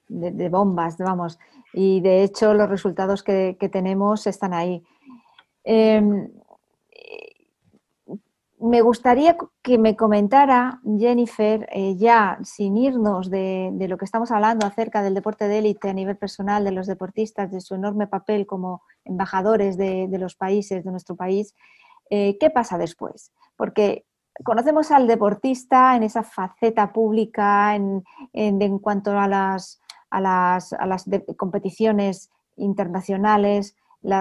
[0.07, 1.39] de, bombas, vamos.
[1.73, 4.83] Y de hecho, los resultados que, tenemos están ahí.
[5.69, 6.29] Em,
[8.57, 14.65] me gustaría que me comentara, Jennifer, eh, ya sin irnos de, lo que estamos hablando
[14.65, 18.47] acerca del deporte de élite a nivel personal de los deportistas, de su enorme papel
[18.47, 21.53] como embajadores de, los países, de nuestro país,
[22.09, 23.33] eh, ¿qué pasa después?
[23.57, 24.05] Porque
[24.45, 30.73] conocemos al deportista en esa faceta pública en, cuanto a las, a las,
[31.35, 33.75] competiciones internacionales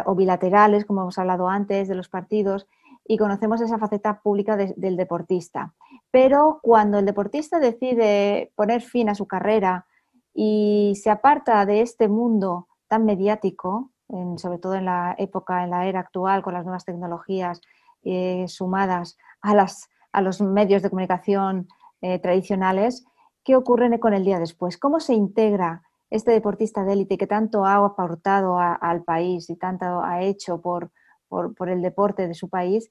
[0.05, 2.67] o bilaterales, como hemos hablado antes, de los partidos
[3.09, 5.75] y conocemos esa faceta pública del deportista.
[6.11, 9.87] Pero cuando el deportista decide poner fin a su carrera
[10.35, 13.91] y se aparta de este mundo tan mediático,
[14.37, 17.61] sobre todo en la época, en la era actual, con las nuevas tecnologías
[18.03, 21.69] eh, sumadas a, las, a, los medios de comunicación
[22.01, 23.05] eh, tradicionales,
[23.43, 24.79] ¿qué ocurre con el día después?
[24.79, 30.03] ¿Cómo se integra este deportista de élite que tanto ha aportado al país y tanto
[30.03, 30.91] ha hecho por,
[31.29, 32.91] por, el deporte de su país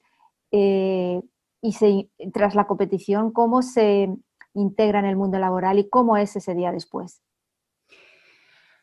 [0.50, 1.20] eh,
[1.62, 4.08] y tras la competición, cómo se
[4.54, 7.22] integra en el mundo laboral y cómo es ese día después.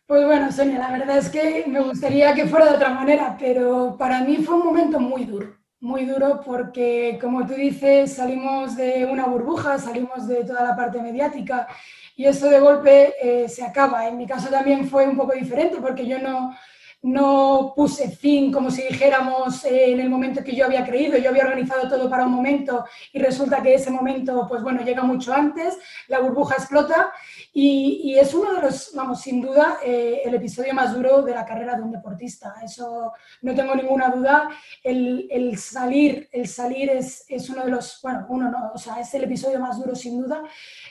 [0.06, 3.96] Pues bueno, Sonia, la verdad es que me gustaría que fuera de otra manera, pero
[3.98, 9.08] para mí fue un momento muy duro, muy duro porque, como tú dices, salimos de
[9.10, 11.68] una burbuja, salimos de toda la parte mediática
[12.16, 14.07] y eso de golpe eh, se acaba.
[14.07, 16.55] En mi caso también fue un poco diferente porque yo no,
[17.04, 21.30] no puse fin, como si dijéramos, eh, en el momento que yo había creído, yo
[21.30, 25.34] había organizado todo para un momento y resulta que ese momento, pues bueno, llega mucho
[25.34, 25.78] antes,
[26.08, 27.12] la burbuja explota
[27.54, 31.45] y, es uno de los, vamos, sin duda, eh, el episodio más duro de la
[31.45, 32.56] carrera de un deportista.
[32.64, 34.49] Eso no tengo ninguna duda.
[34.84, 39.14] El, salir, el salir es, es, uno de los, bueno, uno no, o sea, es
[39.14, 40.41] el episodio más duro sin duda.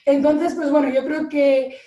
[0.05, 1.79] Entonces, pues bueno, yo creo que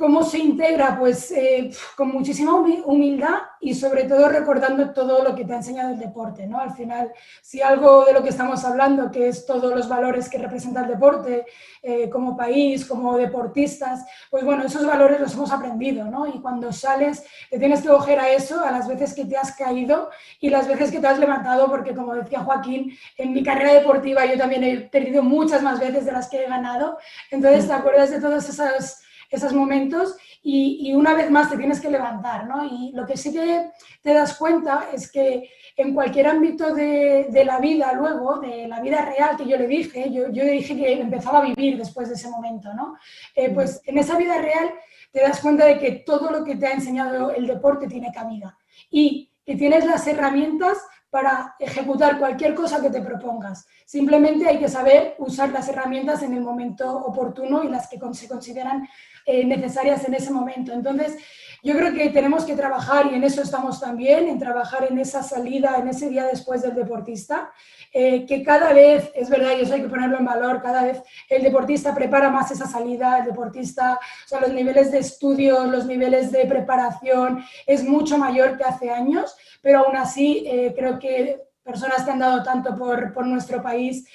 [0.00, 0.98] ¿Cómo se integra?
[0.98, 5.90] Pues eh, con muchísima humildad y sobre todo recordando todo lo que te ha enseñado
[5.90, 6.58] el deporte, ¿no?
[6.58, 10.38] Al final, si algo de lo que estamos hablando, que es todos los valores que
[10.38, 11.44] representa el deporte
[11.82, 16.26] eh, como país, como deportistas, pues bueno, esos valores los hemos aprendido, ¿no?
[16.26, 19.54] Y cuando sales, te tienes que coger a eso, a las veces que te has
[19.54, 20.08] caído
[20.40, 24.24] y las veces que te has levantado, porque como decía Joaquín, en mi carrera deportiva
[24.24, 26.96] yo también he perdido muchas más veces de las que he ganado,
[27.30, 31.90] entonces te acuerdas de todas esas esos momentos y, una vez más te tienes que
[31.90, 32.64] levantar, ¿no?
[32.64, 33.70] Y lo que sí que
[34.02, 39.04] te das cuenta es que en cualquier ámbito de, la vida luego, de la vida
[39.04, 42.14] real que yo le dije, yo, yo le dije que empezaba a vivir después de
[42.14, 42.96] ese momento, ¿no?
[43.34, 44.72] Eh, pues en esa vida real
[45.12, 48.56] te das cuenta de que todo lo que te ha enseñado el deporte tiene cabida
[48.90, 50.78] y que tienes las herramientas
[51.10, 53.66] para ejecutar cualquier cosa que te propongas.
[53.84, 58.28] Simplemente hay que saber usar las herramientas en el momento oportuno y las que se
[58.28, 58.88] consideran
[59.30, 60.72] eh, necesarias en ese momento.
[60.72, 61.16] Entonces,
[61.62, 65.22] yo creo que tenemos que trabajar, y en eso estamos también, en trabajar en esa
[65.22, 67.52] salida, en ese día después del deportista,
[67.92, 71.02] eh, que cada vez, es verdad, y eso hay que ponerlo en valor, cada vez
[71.28, 75.86] el deportista prepara más esa salida, el deportista, o sea, los niveles de estudio, los
[75.86, 81.42] niveles de preparación es mucho mayor que hace años, pero aún así eh, creo que
[81.62, 84.08] personas que han dado tanto por, por nuestro país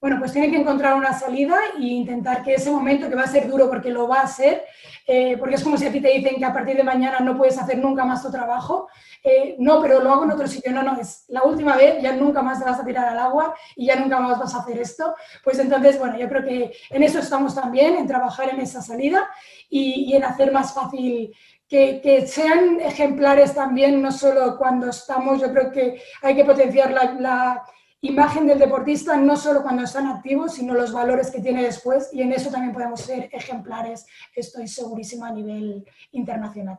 [0.00, 3.28] bueno, pues tienen que encontrar una salida e intentar que ese momento, que va a
[3.28, 4.62] ser duro porque lo va a ser,
[5.06, 7.36] eh, porque es como si a ti te dicen que a partir de mañana no
[7.36, 8.88] puedes hacer nunca más tu trabajo,
[9.22, 12.12] eh, no, pero lo hago en otro sitio, no, no, es la última vez, ya
[12.12, 14.78] nunca más te vas a tirar al agua y ya nunca más vas a hacer
[14.78, 18.82] esto, pues entonces, bueno, yo creo que en eso estamos también, en trabajar en esa
[18.82, 19.28] salida
[19.70, 21.34] y, en hacer más fácil
[21.66, 27.64] que, sean ejemplares también, no solo cuando estamos, yo creo que hay que potenciar la
[28.00, 32.22] imagen del deportista no solo cuando están activos, sino los valores que tiene después y
[32.22, 36.78] en eso también podemos ser ejemplares, estoy segurísima a nivel internacional.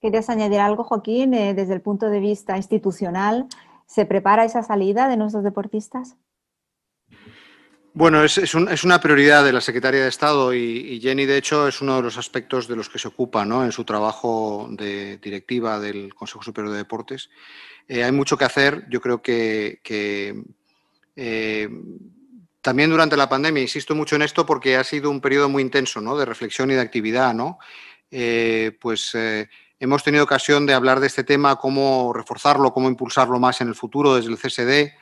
[0.00, 3.48] ¿Querías añadir algo, Joaquín, eh, desde el punto de vista institucional?
[3.86, 6.16] ¿Se prepara esa salida de nuestros deportistas?
[7.98, 11.96] Bueno, es, una prioridad de la Secretaría de Estado y, Jenny, de hecho, es uno
[11.96, 16.42] de los aspectos de los que se ocupa en su trabajo de directiva del Consejo
[16.42, 17.30] Superior de Deportes.
[17.88, 18.84] Eh, hay mucho que hacer.
[18.90, 19.80] Yo creo que,
[21.16, 21.68] eh,
[22.60, 26.18] también durante la pandemia, insisto mucho en esto porque ha sido un periodo muy intenso
[26.18, 27.32] de reflexión y de actividad.
[27.32, 27.58] ¿no?
[28.10, 29.16] Eh, pues
[29.80, 33.74] hemos tenido ocasión de hablar de este tema, cómo reforzarlo, cómo impulsarlo más en el
[33.74, 34.92] futuro desde el CSD.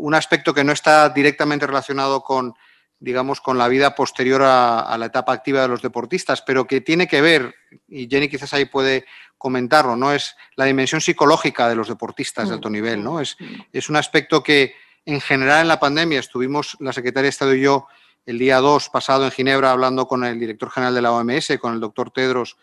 [0.00, 2.54] Un aspecto que no está directamente relacionado con
[3.00, 7.08] digamos, con la vida posterior a, la etapa activa de los deportistas, pero que tiene
[7.08, 7.54] que ver,
[7.88, 9.06] y Jenny quizás ahí puede
[9.38, 10.12] comentarlo, ¿no?
[10.12, 13.20] Es la dimensión psicológica de los deportistas de alto mm, nivel, ¿no?
[13.20, 13.38] Es,
[13.72, 14.74] es un aspecto que
[15.06, 17.86] en general en la pandemia estuvimos, la secretaria de Estado y yo,
[18.26, 21.72] el día 2 pasado en Ginebra hablando con el director general de la OMS, con
[21.72, 22.58] el doctor Tedros,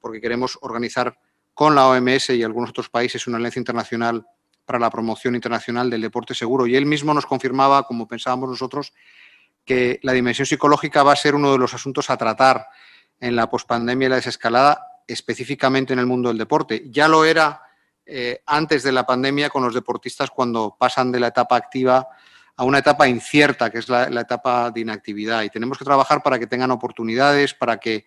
[0.00, 1.18] porque queremos organizar
[1.52, 4.26] con la OMS y algunos otros países una alianza internacional
[4.64, 6.66] para la promoción internacional del deporte seguro.
[6.66, 8.92] Y él mismo nos confirmaba, como pensábamos nosotros,
[9.64, 12.66] que la dimensión psicológica va a ser uno de los asuntos a tratar
[13.20, 16.84] en la pospandemia y la desescalada, específicamente en el mundo del deporte.
[16.86, 17.62] Ya lo era
[18.04, 22.08] eh, antes de la pandemia con los deportistas cuando pasan de la etapa activa
[22.56, 25.42] a una etapa incierta, que es la, etapa de inactividad.
[25.42, 28.06] Y tenemos que trabajar para que tengan oportunidades, para que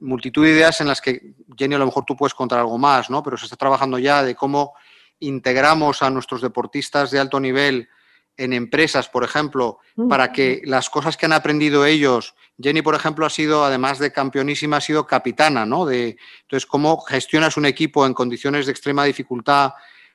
[0.00, 3.08] multitud de ideas en las que, Jenny, a lo mejor tú puedes contar algo más,
[3.08, 3.22] ¿no?
[3.22, 4.74] Pero se está trabajando ya de cómo
[5.22, 7.88] integramos a nuestros deportistas de alto nivel
[8.36, 13.26] en empresas, por ejemplo, para que las cosas que han aprendido ellos, Jenny, por ejemplo,
[13.26, 15.84] ha sido, además de campeonísima, ha sido capitana, ¿no?
[15.84, 19.72] De, entonces, cómo gestionas un equipo en condiciones de extrema dificultad,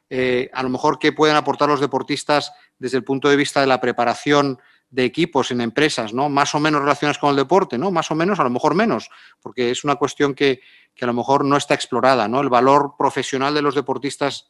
[0.10, 3.68] eh, a lo mejor qué pueden aportar los deportistas desde el punto de vista de
[3.68, 6.30] la preparación de equipos en empresas, ¿no?
[6.30, 7.91] Más o menos relacionadas con el deporte, ¿no?
[7.91, 9.10] Más o menos, a lo mejor menos,
[9.41, 10.62] porque es una cuestión que,
[10.99, 12.39] a lo mejor no está explorada, ¿no?
[12.39, 14.49] El valor profesional de los deportistas,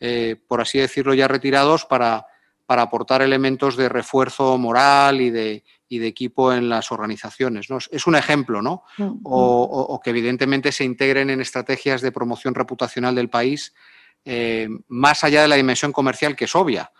[0.00, 2.26] eh, por así decirlo, ya retirados para
[2.66, 7.70] para aportar elementos de refuerzo moral y de, de equipo en las organizaciones.
[7.70, 7.78] ¿no?
[7.78, 8.82] Es un ejemplo, ¿no?
[8.98, 13.72] Mm, o, que evidentemente se integren en estrategias de promoción reputacional del país,
[14.24, 16.90] eh, más allá de la dimensión comercial, que es obvia.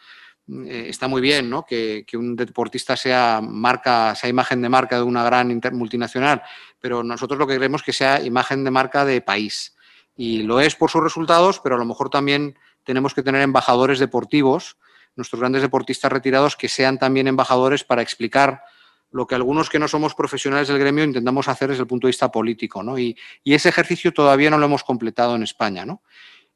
[0.49, 1.67] Eh, está muy bien ¿no?
[1.67, 6.43] que, un deportista sea marca, sea imagen de marca de una gran multinacional,
[6.79, 9.75] pero nosotros lo que queremos es que sea imagen de marca de país.
[10.15, 12.57] Y lo es por sus resultados, pero a lo mejor también
[12.87, 14.79] tenemos que tener embajadores deportivos
[15.17, 18.63] nuestros grandes deportistas retirados que sean también embajadores para explicar
[19.11, 22.11] lo que algunos que no somos profesionales del gremio intentamos hacer desde el punto de
[22.11, 22.83] vista político.
[22.83, 22.99] ¿no?
[22.99, 25.87] Y, ese ejercicio todavía no lo hemos completado en España.
[25.87, 26.03] ¿no?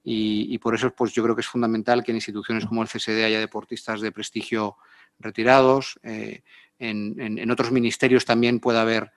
[0.05, 3.25] Y, por eso pues, yo creo que es fundamental que en instituciones como el CSD
[3.25, 4.77] haya deportistas de prestigio
[5.19, 5.99] retirados.
[6.03, 6.43] Eh,
[6.79, 9.13] en, otros ministerios también pueda haber,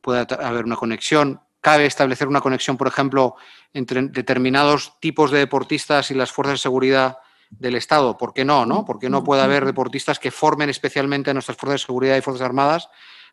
[0.00, 1.40] pueda haber una conexión.
[1.68, 3.36] Cabe establecer una conexión, por ejemplo,
[3.74, 7.18] entre determinados tipos de deportistas y las fuerzas de seguridad
[7.50, 8.16] del Estado.
[8.16, 8.64] ¿Por qué no?
[8.64, 8.86] no?
[8.86, 12.22] ¿Por qué no puede haber deportistas que formen especialmente a nuestras fuerzas de seguridad y
[12.22, 12.88] fuerzas armadas?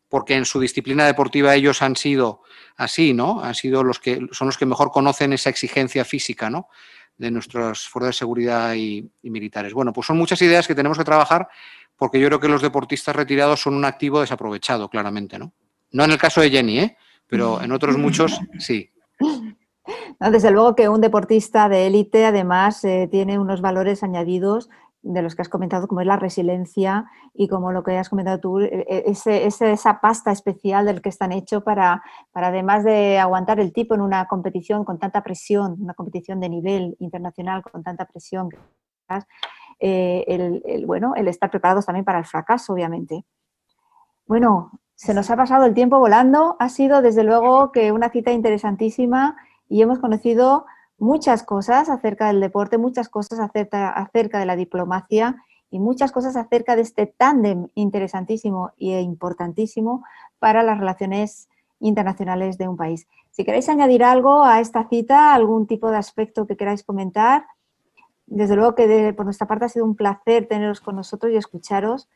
[0.09, 2.41] Porque en su disciplina deportiva ellos han sido
[2.75, 3.39] así, ¿no?
[3.41, 6.67] Han sido los que son los que mejor conocen esa exigencia física, ¿no?
[7.17, 9.73] De nuestras fuerzas de seguridad y, militares.
[9.73, 11.47] Bueno, pues son muchas ideas que tenemos que trabajar
[11.95, 15.53] porque yo creo que los deportistas retirados son un activo desaprovechado, claramente, ¿no?
[15.91, 16.97] No en el caso de Jenny, ¿eh?
[17.27, 18.89] Pero en otros muchos sí.
[20.19, 24.69] Desde luego que un deportista de élite además eh, tiene unos valores añadidos
[25.05, 27.05] de los que has comentado, como es la resiliencia
[27.35, 31.09] y como lo que has comentado tú, e, e, ese, esa pasta especial del que
[31.09, 32.01] están hechos para,
[32.31, 36.49] para, además de aguantar el tipo en una competición con tanta presión, una competición de
[36.49, 38.49] nivel internacional con tanta presión,
[39.79, 43.25] eh, el, el, bueno, el estar preparados también para el fracaso, obviamente.
[44.25, 46.55] Bueno, se nos ha pasado el tiempo volando.
[46.59, 49.35] Ha sido, desde luego, que una cita interesantísima
[49.69, 50.65] y hemos conocido
[50.97, 55.35] muchas cosas acerca del deporte, muchas cosas acerca, de la diplomacia
[55.69, 60.03] y muchas cosas acerca de este tándem interesantísimo e importantísimo
[60.39, 61.49] para las relaciones
[61.81, 63.07] internacionales de un país.
[63.31, 67.45] Si queréis añadir algo a esta cita, algún tipo de aspecto que queráis comentar,
[68.27, 72.07] desde luego que por nuestra parte ha sido un placer teneros con nosotros y escucharos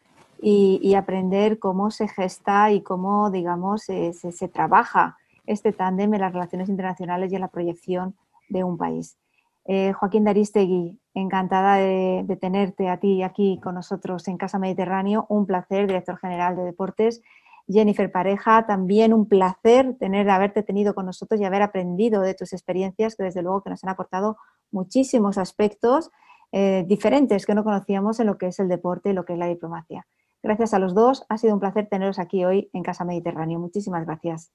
[0.41, 6.69] y, aprender cómo se gesta y cómo, digamos, se, trabaja este tándem en las relaciones
[6.69, 8.15] internacionales y en la proyección
[8.49, 9.17] de un país.
[9.65, 15.25] Eh, Joaquín Daristegui, encantada de, tenerte a ti aquí con nosotros en Casa Mediterráneo.
[15.29, 17.21] Un placer, director general de Deportes.
[17.67, 22.51] Jennifer Pareja, también un placer tener, haberte tenido con nosotros y haber aprendido de tus
[22.53, 24.37] experiencias, que desde luego que nos han aportado
[24.71, 26.09] muchísimos aspectos
[26.51, 29.39] eh, diferentes que no conocíamos en lo que es el deporte y lo que es
[29.39, 30.07] la diplomacia.
[30.41, 33.59] Gracias a los dos, ha sido un placer teneros aquí hoy en Casa Mediterráneo.
[33.59, 34.51] Muchísimas gracias.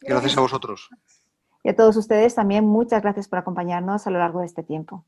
[0.00, 0.88] Gracias a vosotros.
[1.64, 5.04] Y a todos ustedes también muchas gracias por acompañarnos a lo largo de este tiempo.